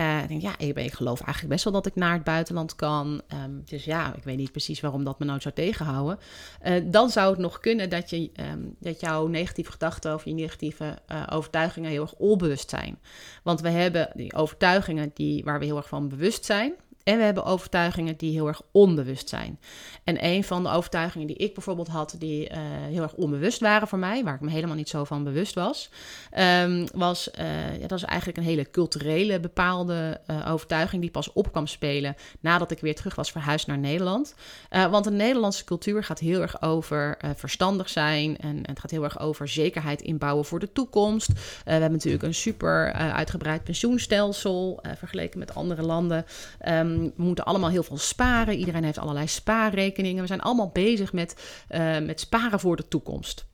[0.01, 3.23] Uh, ik denk, ja, ik, geloof eigenlijk best wel dat ik naar het buitenland kan.
[3.45, 6.19] Um, dus ja, ik weet niet precies waarom dat me nou zou tegenhouden.
[6.67, 10.33] Uh, dan zou het nog kunnen dat, je, um, dat jouw negatieve gedachten of je
[10.33, 12.99] negatieve uh, overtuigingen heel erg onbewust zijn.
[13.43, 16.75] Want we hebben die overtuigingen die, waar we heel erg van bewust zijn.
[17.05, 19.59] En we hebben overtuigingen die heel erg onbewust zijn.
[20.05, 22.57] En een van de overtuigingen die ik bijvoorbeeld had, die uh,
[22.89, 25.91] heel erg onbewust waren voor mij, waar ik me helemaal niet zo van bewust was,
[26.39, 31.33] um, was, uh, ja, dat is eigenlijk een hele culturele bepaalde uh, overtuiging die pas
[31.33, 34.35] op kwam spelen nadat ik weer terug was verhuisd naar Nederland.
[34.71, 39.21] want de Nederlandse cultuur gaat heel erg over verstandig zijn en het gaat heel erg
[39.21, 41.29] over zekerheid inbouwen voor de toekomst.
[41.65, 46.27] we hebben natuurlijk een super uitgebreid pensioenstelsel vergeleken met andere landen.
[46.69, 48.59] Um, we moeten allemaal heel veel sparen.
[48.59, 50.21] Iedereen heeft allerlei spaarrekeningen.
[50.21, 51.35] We zijn allemaal bezig met,
[51.71, 53.47] uh, met sparen voor de toekomst.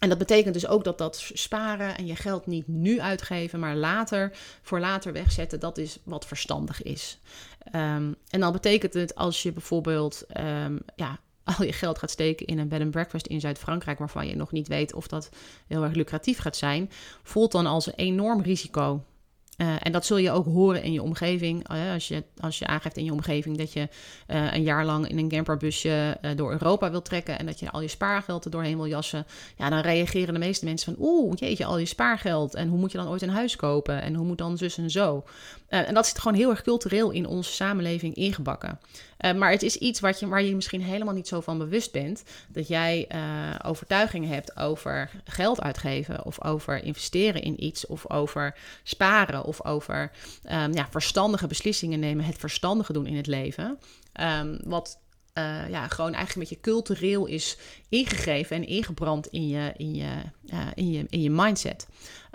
[0.00, 3.76] En dat betekent dus ook dat dat sparen en je geld niet nu uitgeven, maar
[3.76, 7.18] later voor later wegzetten, dat is wat verstandig is.
[7.66, 11.18] Um, en dan betekent het als je bijvoorbeeld um, ja,
[11.58, 14.52] al je geld gaat steken in een bed and breakfast in Zuid-Frankrijk, waarvan je nog
[14.52, 15.28] niet weet of dat
[15.66, 16.90] heel erg lucratief gaat zijn,
[17.22, 19.04] voelt dan als een enorm risico.
[19.60, 21.72] Uh, en dat zul je ook horen in je omgeving.
[21.72, 23.80] Uh, als, je, als je aangeeft in je omgeving dat je
[24.28, 27.80] uh, een jaar lang in een camperbusje door Europa wilt trekken en dat je al
[27.80, 31.64] je spaargeld er doorheen wil jassen, ja, dan reageren de meeste mensen van oeh, jeetje,
[31.64, 32.54] al je spaargeld.
[32.54, 34.02] En hoe moet je dan ooit een huis kopen?
[34.02, 35.24] En hoe moet dan zus en zo?
[35.68, 38.78] en dat zit gewoon heel erg cultureel in onze samenleving ingebakken.
[39.36, 42.22] Maar het is iets wat je, waar je misschien helemaal niet zo van bewust bent.
[42.48, 43.08] Dat jij
[43.64, 50.10] overtuigingen hebt over geld uitgeven of over investeren in iets of over sparen of over
[50.52, 53.78] um, ja, verstandige beslissingen nemen, het verstandige doen in het leven.
[54.20, 54.98] Um, wat
[55.34, 57.56] uh, ja, gewoon eigenlijk met je cultureel is
[57.88, 60.10] ingegeven en ingebrand in je, in je,
[60.52, 61.86] uh, in je, in je mindset.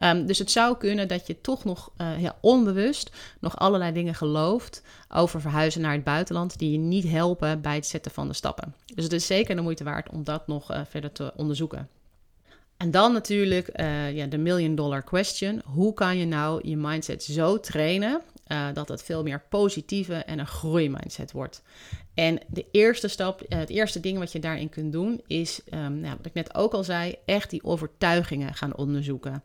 [0.03, 4.81] Um, dus het zou kunnen dat je toch nog ja, onbewust nog allerlei dingen gelooft
[5.10, 8.75] over verhuizen naar het buitenland die je niet helpen bij het zetten van de stappen.
[8.95, 11.89] Dus het is zeker de moeite waard om dat nog verder te onderzoeken.
[12.77, 13.69] En dan natuurlijk
[14.13, 15.62] ja, de million dollar question.
[15.65, 20.39] Hoe kan je nou je mindset zo trainen uh, dat het veel meer positieve en
[20.39, 21.62] een groeimindset wordt?
[22.13, 25.99] En de eerste stap, uh, het eerste ding wat je daarin kunt doen, is, um,
[25.99, 29.43] nou, wat ik net ook al zei, echt die overtuigingen gaan onderzoeken.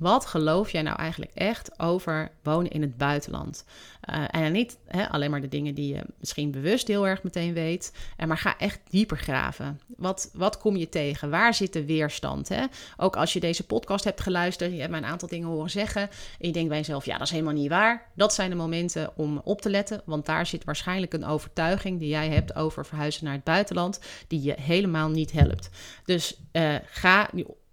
[0.00, 3.64] Wat geloof jij nou eigenlijk echt over wonen in het buitenland?
[4.10, 7.52] Uh, en niet hè, alleen maar de dingen die je misschien bewust heel erg meteen
[7.52, 9.80] weet, uh, maar ga echt dieper graven.
[9.96, 11.30] Wat, wat kom je tegen?
[11.30, 12.48] Waar zit de weerstand?
[12.48, 12.64] Hè?
[12.96, 16.02] Ook als je deze podcast hebt geluisterd, je hebt mij een aantal dingen horen zeggen
[16.02, 18.10] en je denkt bij jezelf, ja, dat is helemaal niet waar.
[18.14, 22.08] Dat zijn de momenten om op te letten, want daar zit waarschijnlijk een overtuiging die
[22.08, 25.70] jij hebt over verhuizen naar het buitenland, die je helemaal niet helpt.
[26.04, 27.30] Dus uh, ga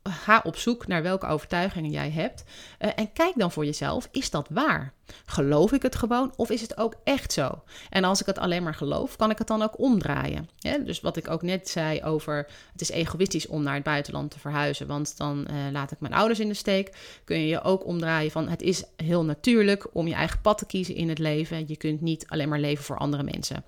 [0.10, 2.44] ga op zoek naar welke overtuigingen jij hebt.
[2.80, 4.94] Uh, en kijk dan voor jezelf, is dat waar?
[5.26, 7.64] Geloof ik het gewoon of is het ook echt zo?
[7.90, 10.50] En als ik het alleen maar geloof, kan ik het dan ook omdraaien.
[10.86, 14.40] Dus wat ik ook net zei over het is egoïstisch om naar het buitenland te
[14.40, 17.20] verhuizen, want dan uh, laat ik mijn ouders in de steek.
[17.24, 20.66] Kun je je ook omdraaien van het is heel natuurlijk om je eigen pad te
[20.66, 21.64] kiezen in het leven.
[21.68, 23.64] Je kunt niet alleen maar leven voor andere mensen.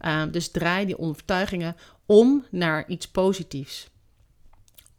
[0.00, 1.76] Uh, dus draai die overtuigingen
[2.06, 3.92] om naar iets positiefs.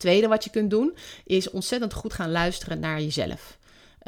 [0.06, 3.58] Tweede wat je kunt doen, is ontzettend goed gaan luisteren naar jezelf.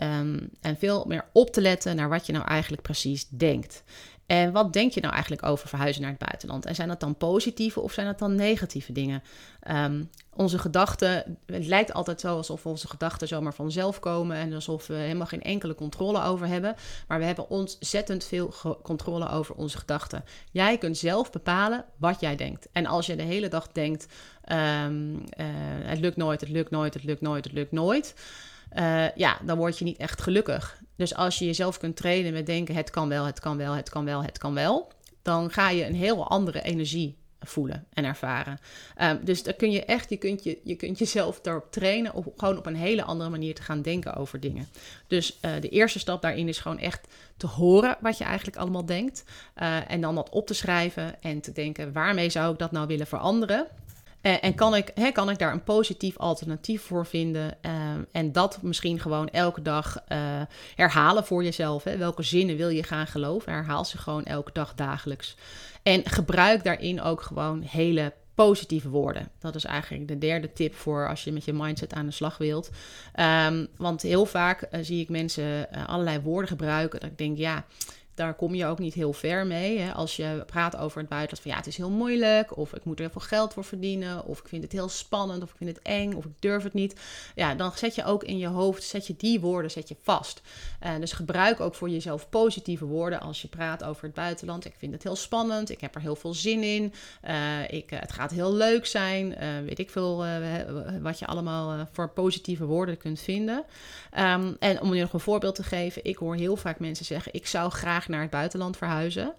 [0.04, 3.84] Um, en veel meer op te letten naar wat je nou eigenlijk precies denkt.
[4.28, 6.66] En wat denk je nou eigenlijk over verhuizen naar het buitenland?
[6.66, 9.24] En zijn dat dan positieve of zijn dat dan negatieve dingen?
[9.72, 14.88] Um, onze gedachten, het lijkt altijd zo alsof onze gedachten zomaar vanzelf komen en alsof
[14.88, 16.76] we helemaal geen enkele controle over hebben.
[17.08, 20.24] Maar we hebben ontzettend veel controle over onze gedachten.
[20.52, 22.68] Jij kunt zelf bepalen wat jij denkt.
[22.72, 24.08] En als je de hele dag denkt:
[24.52, 25.46] um, uh,
[25.80, 28.16] het lukt nooit, het lukt nooit, het lukt nooit, het lukt nooit.
[28.74, 30.82] Uh, ja, dan word je niet echt gelukkig.
[30.96, 33.90] Dus als je jezelf kunt trainen met denken: het kan wel, het kan wel, het
[33.90, 38.60] kan wel, het kan wel, dan ga je een heel andere energie voelen en ervaren.
[39.02, 42.24] Um, dus dan kun je echt, je kunt, je, je kunt jezelf daarop trainen om
[42.38, 44.68] gewoon op een hele andere manier te gaan denken over dingen.
[45.08, 48.86] Dus uh, de eerste stap daarin is gewoon echt te horen wat je eigenlijk allemaal
[48.86, 49.24] denkt.
[49.58, 52.88] Uh, en dan dat op te schrijven en te denken, waarmee zou ik dat nou
[52.88, 53.68] willen veranderen?
[54.28, 57.58] Uh, en kan ik, hè, kan ik daar een positief alternatief voor vinden?
[57.62, 57.72] Uh,
[58.12, 60.18] en dat misschien gewoon elke dag uh,
[60.76, 61.84] herhalen voor jezelf.
[61.84, 61.98] Hè?
[61.98, 63.52] Welke zinnen wil je gaan geloven?
[63.52, 65.36] Herhaal ze gewoon elke dag dagelijks.
[65.84, 69.30] En gebruik daarin ook gewoon hele positieve woorden.
[69.40, 72.38] Dat is eigenlijk de derde tip voor als je met je mindset aan de slag
[72.38, 72.70] wilt.
[73.48, 77.00] Um, want heel vaak uh, zie ik mensen allerlei woorden gebruiken.
[77.00, 77.66] Dat ik denk, ja,
[78.18, 79.80] daar kom je ook niet heel ver mee.
[79.80, 79.94] Hè?
[79.94, 82.96] Als je praat over het buitenland van ja, het is heel moeilijk, of ik moet
[82.96, 85.70] er heel veel geld voor verdienen, of ik vind het heel spannend, of ik vind
[85.70, 87.00] het eng, of ik durf het niet.
[87.36, 90.42] Ja, dan zet je ook in je hoofd, zet je die woorden zet je vast.
[90.84, 94.66] Uh, dus gebruik ook voor jezelf positieve woorden als je praat over het buitenland.
[94.66, 96.94] Ik vind het heel spannend, ik heb er heel veel zin in,
[97.28, 97.34] uh,
[97.70, 100.26] ik, uh, het gaat heel leuk zijn, weet ik veel
[101.02, 103.64] wat je allemaal voor positieve woorden kunt vinden.
[104.18, 107.34] Um, en om je nog een voorbeeld te geven, ik hoor heel vaak mensen zeggen,
[107.34, 109.34] ik zou graag naar het buitenland verhuizen.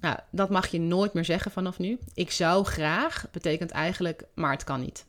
[0.00, 1.98] Nou, dat mag je nooit meer zeggen vanaf nu.
[2.14, 5.04] Ik zou graag betekent eigenlijk, maar het kan niet.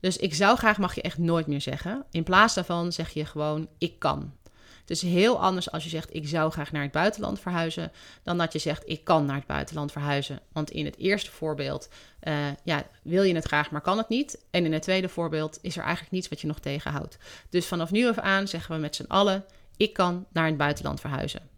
[0.00, 2.04] Dus ik zou graag mag je echt nooit meer zeggen.
[2.10, 4.32] In plaats daarvan zeg je gewoon, ik kan.
[4.80, 7.92] Het is heel anders als je zegt, ik zou graag naar het buitenland verhuizen,
[8.22, 10.40] dan dat je zegt, ik kan naar het buitenland verhuizen.
[10.52, 11.88] Want in het eerste voorbeeld,
[12.22, 14.38] uh, ja, wil je het graag, maar kan het niet.
[14.50, 17.18] En in het tweede voorbeeld is er eigenlijk niets wat je nog tegenhoudt.
[17.50, 19.44] Dus vanaf nu af aan zeggen we met z'n allen,
[19.76, 21.50] ik kan naar het buitenland verhuizen.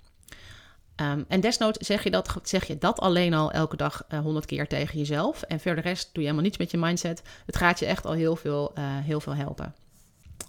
[1.00, 4.46] Um, en desnoods zeg je, dat, zeg je dat alleen al elke dag uh, 100
[4.46, 5.42] keer tegen jezelf.
[5.42, 7.22] En verder rest doe je helemaal niets met je mindset.
[7.46, 9.74] Het gaat je echt al heel veel, uh, heel veel helpen.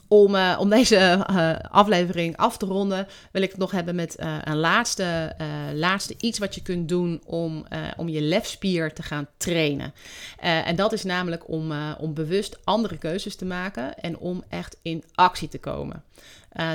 [0.07, 4.15] Om, uh, om deze uh, aflevering af te ronden, wil ik het nog hebben met
[4.19, 5.35] uh, een laatste,
[5.73, 7.65] laatste iets wat je kunt doen om,
[7.97, 9.93] om je lefspier te gaan trainen.
[10.39, 15.03] en dat is namelijk om, om bewust andere keuzes te maken en om echt in
[15.13, 16.03] actie te komen.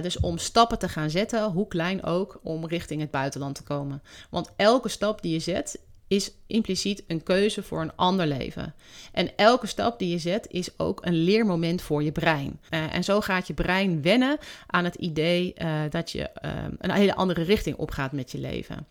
[0.02, 4.02] dus om stappen te gaan zetten, hoe klein ook, om richting het buitenland te komen.
[4.30, 5.78] Want elke stap die je zet
[6.10, 8.74] is impliciet een keuze voor een ander leven.
[9.12, 12.60] En elke stap die je zet is ook een leermoment voor je brein.
[12.70, 16.90] Uh, en zo gaat je brein wennen aan het idee uh, dat je uh, een
[16.90, 18.86] hele andere richting opgaat met je leven.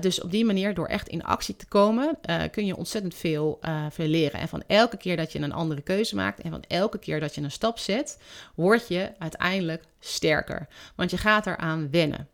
[0.00, 2.18] dus op die manier, door echt in actie te komen,
[2.50, 4.40] kun je ontzettend veel, veel leren.
[4.40, 7.34] En van elke keer dat je een andere keuze maakt en van elke keer dat
[7.34, 8.18] je een stap zet,
[8.54, 10.68] word je uiteindelijk sterker.
[10.94, 12.28] Want je gaat eraan wennen.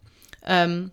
[0.49, 0.93] Um,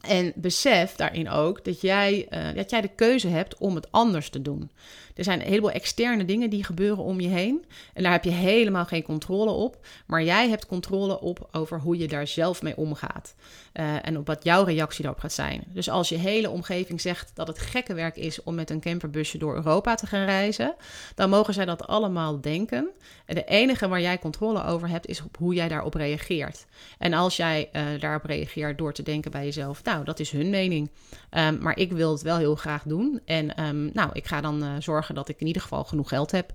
[0.00, 4.30] en besef daarin ook dat jij, uh, dat jij de keuze hebt om het anders
[4.30, 4.70] te doen.
[5.18, 7.64] Er zijn een heleboel externe dingen die gebeuren om je heen.
[7.94, 9.86] En daar heb je helemaal geen controle op.
[10.06, 13.34] Maar jij hebt controle op over hoe je daar zelf mee omgaat.
[13.74, 15.64] Uh, en op wat jouw reactie daarop gaat zijn.
[15.66, 19.38] Dus als je hele omgeving zegt dat het gekke werk is om met een camperbusje
[19.38, 20.74] door Europa te gaan reizen,
[21.14, 22.90] dan mogen zij dat allemaal denken.
[23.26, 26.66] En de enige waar jij controle over hebt, is op hoe jij daarop reageert.
[26.98, 30.50] En als jij uh, daarop reageert door te denken bij jezelf, nou, dat is hun
[30.50, 30.90] mening.
[31.30, 33.20] Um, maar ik wil het wel heel graag doen.
[33.24, 36.30] En um, nou, ik ga dan uh, zorgen dat ik in ieder geval genoeg geld
[36.30, 36.52] heb.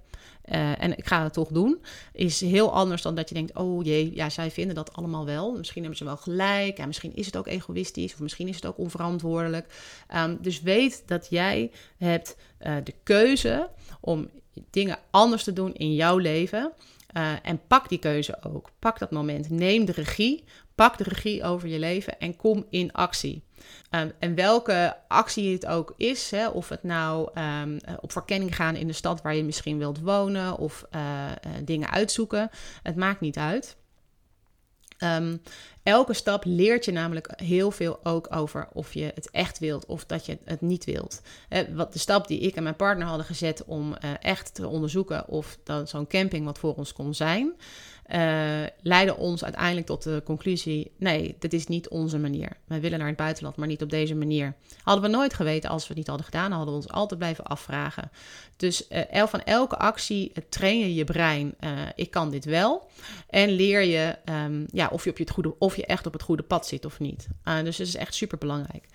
[0.52, 1.82] Uh, en ik ga het toch doen.
[2.14, 5.52] Is heel anders dan dat je denkt: oh jee, ja, zij vinden dat allemaal wel.
[5.58, 6.78] Misschien hebben ze wel gelijk.
[6.78, 8.14] En misschien is het ook egoïstisch.
[8.14, 9.74] Of misschien is het ook onverantwoordelijk.
[10.16, 14.30] Um, dus weet dat jij hebt uh, de keuze om
[14.70, 16.72] dingen anders te doen in jouw leven.
[17.18, 18.70] Uh, en pak die keuze ook.
[18.80, 19.50] Pak dat moment.
[19.50, 20.44] Neem de regie.
[20.76, 23.44] Pak de regie over je leven en kom in actie.
[23.96, 28.76] Um, en welke actie het ook is, hè, of het nou um, op verkenning gaan
[28.76, 32.50] in de stad waar je misschien wilt wonen of uh, uh, dingen uitzoeken,
[32.84, 33.76] het maakt niet uit.
[35.00, 35.42] Um,
[35.84, 40.06] elke stap leert je namelijk heel veel ook over of je het echt wilt of
[40.06, 41.22] dat je het niet wilt.
[41.74, 45.58] Wat de stap die ik en mijn partner hadden gezet om echt te onderzoeken of
[45.64, 47.54] dan zo'n camping wat voor ons kon zijn
[48.12, 52.58] uh, leidde ons uiteindelijk tot de conclusie: nee, dit is niet onze manier.
[52.66, 54.56] Wij willen naar het buitenland, maar niet op deze manier.
[54.84, 57.44] Hadden we nooit geweten als we het niet hadden gedaan, hadden we ons altijd blijven
[57.44, 58.12] afvragen.
[58.58, 61.56] Dus uh, van elke actie uh, train je je brein:
[61.96, 62.90] ik kan dit wel.
[63.30, 66.14] En leer je um, ja, of, je op je het goede, of je echt op
[66.14, 67.28] het goede pad zit of niet.
[67.64, 68.86] dus dat is echt super belangrijk.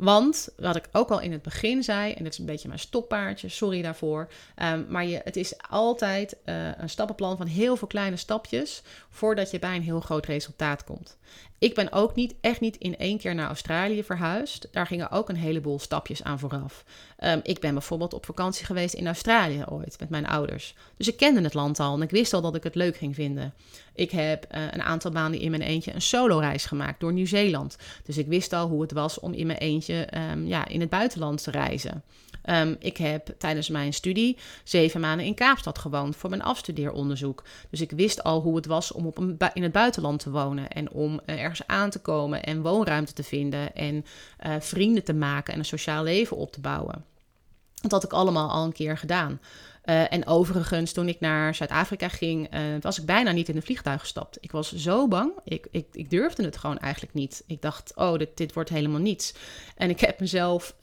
[0.00, 2.80] Want, wat ik ook al in het begin zei, en dit is een beetje mijn
[2.80, 4.28] stoppaardje, sorry daarvoor.
[4.62, 9.50] Um, maar je, het is altijd uh, een stappenplan van heel veel kleine stapjes voordat
[9.50, 11.16] je bij een heel groot resultaat komt.
[11.60, 14.68] Ik ben ook niet, echt niet in één keer naar Australië verhuisd.
[14.72, 16.84] Daar gingen ook een heleboel stapjes aan vooraf.
[17.24, 20.74] Um, ik ben bijvoorbeeld op vakantie geweest in Australië ooit met mijn ouders.
[20.96, 23.14] Dus ik kende het land al en ik wist al dat ik het leuk ging
[23.14, 23.54] vinden.
[23.94, 27.76] Ik heb uh, een aantal maanden in mijn eentje een solo-reis gemaakt door Nieuw-Zeeland.
[28.04, 30.90] Dus ik wist al hoe het was om in mijn eentje um, ja, in het
[30.90, 32.02] buitenland te reizen.
[32.44, 37.44] Um, ik heb tijdens mijn studie zeven maanden in Kaapstad gewoond voor mijn afstudeeronderzoek.
[37.70, 39.18] Dus ik wist al hoe het was om op
[39.54, 43.74] in het buitenland te wonen en om uh, aan te komen en woonruimte te vinden
[43.74, 44.04] en
[44.46, 47.04] uh, vrienden te maken en een sociaal leven op te bouwen.
[47.74, 49.40] Dat had ik allemaal al een keer gedaan.
[49.84, 53.62] Uh, en overigens, toen ik naar Zuid-Afrika ging, uh, was ik bijna niet in een
[53.62, 54.38] vliegtuig gestapt.
[54.40, 55.32] Ik was zo bang.
[55.44, 57.44] Ik, ik, ik durfde het gewoon eigenlijk niet.
[57.46, 59.34] Ik dacht, oh, dit, dit wordt helemaal niets.
[59.76, 60.74] En ik heb mezelf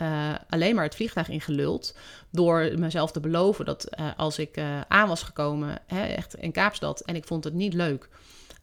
[0.49, 1.95] alleen maar het vliegtuig ingeluld.
[2.29, 7.15] Door mezelf te beloven dat als ik aan was gekomen, hè, echt in Kaapstad, en
[7.15, 8.09] ik vond het niet leuk.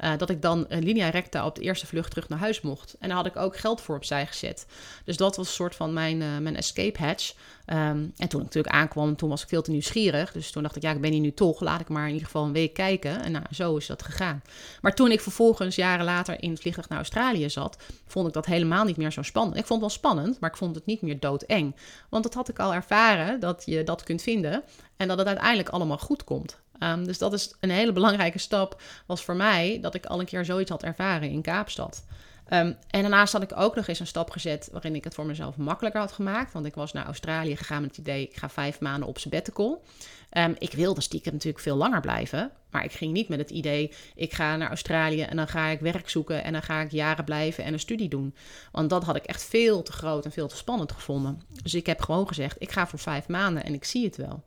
[0.04, 2.96] Uh, dat ik dan een linea recta op de eerste vlucht terug naar huis mocht.
[2.98, 4.66] En daar had ik ook geld voor opzij gezet.
[5.04, 7.34] Dus dat was een soort van mijn, uh, mijn escape hatch.
[7.66, 10.32] Um, en toen ik natuurlijk aankwam, toen was ik veel te nieuwsgierig.
[10.32, 11.60] Dus toen dacht ik, ja, ik ben hier nu toch.
[11.60, 13.22] Laat ik maar in ieder geval een week kijken.
[13.22, 14.42] En nou, zo is dat gegaan.
[14.80, 17.76] Maar toen ik vervolgens jaren later in het vliegtuig naar Australië zat,
[18.06, 19.56] vond ik dat helemaal niet meer zo spannend.
[19.56, 21.76] Ik vond het wel spannend, maar ik vond het niet meer doodeng.
[22.08, 24.62] Want dat had ik al ervaren, dat je dat kunt vinden.
[24.96, 26.62] En dat het uiteindelijk allemaal goed komt.
[26.80, 30.26] Um, dus dat is een hele belangrijke stap, was voor mij dat ik al een
[30.26, 32.04] keer zoiets had ervaren in Kaapstad.
[32.50, 35.26] Um, en daarnaast had ik ook nog eens een stap gezet waarin ik het voor
[35.26, 36.52] mezelf makkelijker had gemaakt.
[36.52, 39.84] Want ik was naar Australië gegaan met het idee, ik ga vijf maanden op sabbatical.
[40.38, 42.50] Um, ik wilde stiekem natuurlijk veel langer blijven.
[42.70, 45.80] Maar ik ging niet met het idee, ik ga naar Australië en dan ga ik
[45.80, 48.34] werk zoeken en dan ga ik jaren blijven en een studie doen.
[48.72, 51.42] Want dat had ik echt veel te groot en veel te spannend gevonden.
[51.62, 54.42] Dus ik heb gewoon gezegd, ik ga voor vijf maanden en ik zie het wel.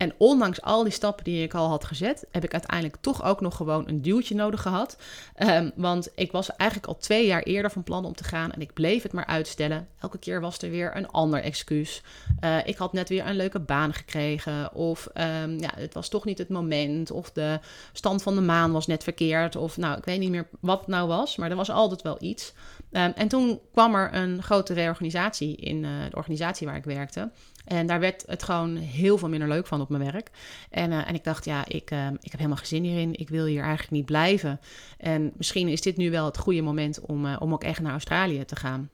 [0.00, 3.40] En ondanks al die stappen die ik al had gezet, heb ik uiteindelijk toch ook
[3.40, 4.96] nog gewoon een duwtje nodig gehad.
[5.34, 8.60] Ehm, want ik was eigenlijk al twee jaar eerder van plan om te gaan en
[8.60, 9.88] ik bleef het maar uitstellen.
[9.98, 12.02] Elke keer was er weer een ander excuus.
[12.44, 16.24] Uh, ik had net weer een leuke baan gekregen, of um, ja, het was toch
[16.24, 17.58] niet het moment, of de
[17.92, 20.88] stand van de maan was net verkeerd, of nou, ik weet niet meer wat het
[20.88, 22.52] nou was, maar er was altijd wel iets.
[22.90, 27.30] Um, en toen kwam er een grote reorganisatie in uh, de organisatie waar ik werkte.
[27.64, 30.30] En daar werd het gewoon heel veel minder leuk van op mijn werk.
[30.70, 33.18] En, uh, en ik dacht, ja, ik, uh, ik heb helemaal geen zin hierin.
[33.18, 34.60] Ik wil hier eigenlijk niet blijven.
[34.98, 37.92] En misschien is dit nu wel het goede moment om, uh, om ook echt naar
[37.92, 38.90] Australië te gaan.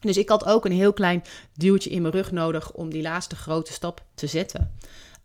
[0.00, 1.22] Dus ik had ook een heel klein
[1.54, 4.74] duwtje in mijn rug nodig om die laatste grote stap te zetten.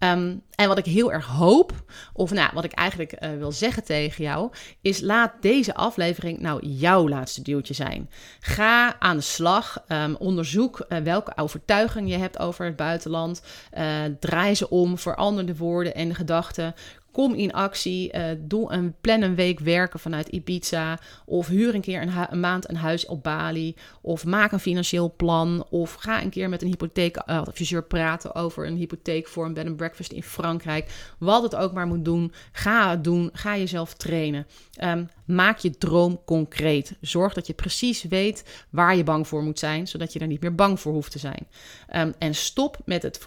[0.04, 1.84] Um, en wat ik heel erg hoop,
[2.14, 6.66] of nou, wat ik eigenlijk uh, wil zeggen tegen jou, is laat deze aflevering nou
[6.66, 8.10] jouw laatste duwtje zijn.
[8.40, 13.42] Ga aan de slag, um, onderzoek uh, welke overtuiging je hebt over het buitenland,
[13.78, 13.84] uh,
[14.20, 16.76] draai ze om, verander de woorden en de gedachten.
[17.12, 18.14] Kom in actie.
[18.16, 21.00] Uh, doe een, plan een week werken vanuit Ibiza.
[21.26, 23.76] Of huur een keer een, maand een huis op Bali.
[24.02, 25.66] Of maak een financieel plan.
[25.70, 29.78] Of ga een keer met een hypotheekadviseur praten over een hypotheek voor een bed and
[29.78, 31.14] breakfast in Frankrijk.
[31.18, 32.34] Wat het ook maar moet doen.
[32.52, 33.30] Ga het doen.
[33.34, 34.48] Ga jezelf trainen.
[34.84, 36.94] Um, maak je droom concreet.
[37.02, 40.42] Zorg dat je precies weet waar je bang voor moet zijn, zodat je er niet
[40.42, 41.48] meer bang voor hoeft te zijn.
[41.96, 43.20] Um, en stop met, het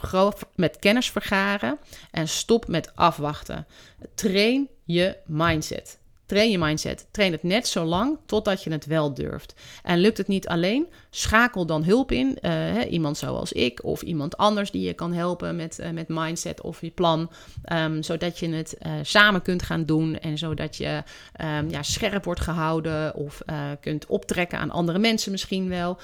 [0.54, 1.78] met kennis vergaren
[2.10, 3.66] en stop met afwachten.
[4.14, 5.98] Train je mindset.
[6.32, 7.06] Train je mindset.
[7.10, 9.54] Train het net zo lang totdat je het wel durft.
[9.82, 12.38] En lukt het niet alleen, schakel dan hulp in.
[12.40, 16.60] Hè, iemand zoals ik of iemand anders die je kan helpen met, uh, met mindset
[16.60, 17.30] of je plan.
[17.72, 21.02] Um, zodat je het uh, samen kunt gaan doen en zodat je
[21.40, 23.42] um, ja, scherp wordt gehouden of
[23.80, 25.98] kunt optrekken aan andere mensen misschien wel.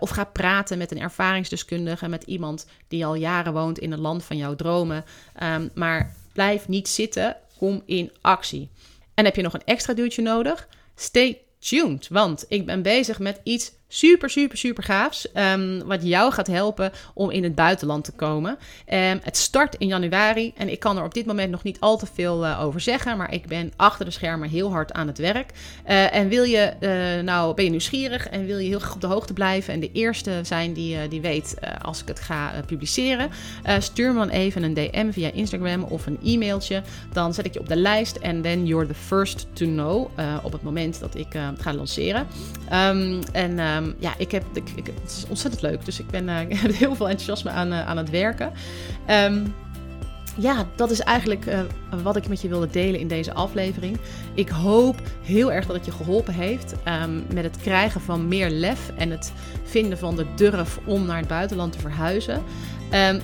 [0.00, 4.24] of ga praten met een ervaringsdeskundige, met iemand die al jaren woont in het land
[4.24, 5.04] van jouw dromen.
[5.42, 8.70] Um, maar blijf niet zitten, kom in actie.
[9.14, 10.68] En heb je nog een extra duwtje nodig?
[10.94, 15.28] Stay tuned, want ik ben bezig met iets super, super, super gaafs.
[15.34, 18.50] Um, wat jou gaat helpen om in het buitenland te komen.
[18.50, 21.98] Um, het start in januari en ik kan er op dit moment nog niet al
[21.98, 23.16] te veel uh, over zeggen.
[23.16, 25.50] Maar ik ben achter de schermen heel hard aan het werk.
[25.88, 29.00] Uh, en wil je, uh, nou ben je nieuwsgierig en wil je heel graag op
[29.00, 29.74] de hoogte blijven.
[29.74, 33.30] En de eerste zijn die, die weet als ik het ga publiceren.
[33.78, 36.82] stuur me dan even een DM via Instagram of een e-mailtje.
[37.12, 40.08] Dan zet ik je op de lijst en then you're the first to know.
[40.42, 41.26] op het moment dat ik
[41.58, 42.26] ga lanceren.
[42.72, 45.84] Um, en um, ja, ik heb, het is ontzettend leuk.
[45.84, 48.52] Dus ik ben uh, heel veel enthousiasme aan, uh, aan het werken.
[49.10, 49.54] Um,
[50.36, 51.60] ja, dat is eigenlijk uh,
[52.02, 53.98] wat ik met je wilde delen in deze aflevering.
[54.34, 58.50] Ik hoop heel erg dat het je geholpen heeft um, met het krijgen van meer
[58.50, 59.32] lef en het
[59.64, 62.42] vinden van de durf om naar het buitenland te verhuizen.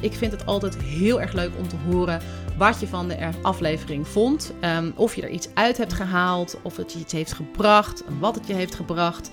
[0.01, 2.21] Ik vind het altijd heel erg leuk om te horen
[2.59, 4.53] wat je van de aflevering vond.
[4.79, 8.35] Um, of je er iets uit hebt gehaald, of het je iets heeft gebracht, wat
[8.35, 9.31] het je heeft gebracht.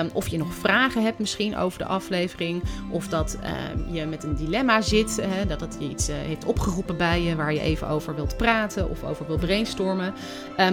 [0.00, 2.62] Um, of je nog vragen hebt misschien over de aflevering.
[2.90, 3.38] Of dat
[3.74, 7.22] um, je met een dilemma zit, hè, dat het je iets uh, heeft opgeroepen bij
[7.22, 10.14] je waar je even over wilt praten of over wilt brainstormen.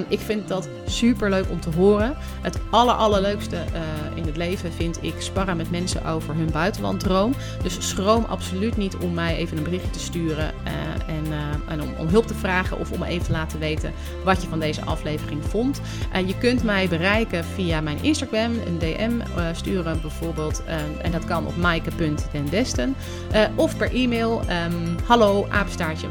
[0.08, 2.18] ik vind dat super leuk om te horen.
[2.42, 7.34] Het aller, allerleukste uh, in het leven vind ik sparren met mensen over hun buitenlanddroom.
[7.64, 11.26] Dus schroom absoluut niet om mij even een berichtje te sturen uh, en,
[11.68, 14.86] en om, hulp te vragen of om even te laten weten wat je van deze
[14.86, 15.82] aflevering vond.
[16.15, 20.63] Uh, je kunt mij bereiken via mijn Instagram, een DM uh, sturen bijvoorbeeld.
[20.67, 22.95] Uh, en dat kan op maaike.dendesten.
[23.55, 26.07] of per e-mail um, hallo apenstaartje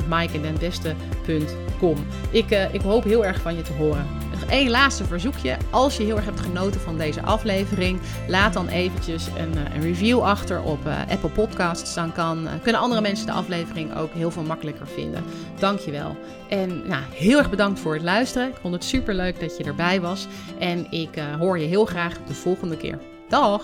[1.80, 1.96] maaikedendesten.com.
[2.30, 4.06] Ik, ik hoop heel erg van je te horen.
[4.30, 5.56] Nog één laatste verzoekje.
[5.70, 10.20] Als je heel erg hebt genoten van deze aflevering, laat dan eventjes een, een review
[10.20, 10.78] achter op
[11.08, 11.94] Apple Podcasts.
[11.94, 15.24] Dan kan, kunnen andere mensen de aflevering ook heel veel makkelijker vinden.
[15.58, 16.16] Dankjewel.
[16.48, 18.48] En nou, heel erg bedankt voor het luisteren.
[18.48, 20.26] Ik vond het super leuk dat je erbij was.
[20.58, 22.98] En ik hoor je heel graag de volgende keer.
[23.28, 23.62] Dag!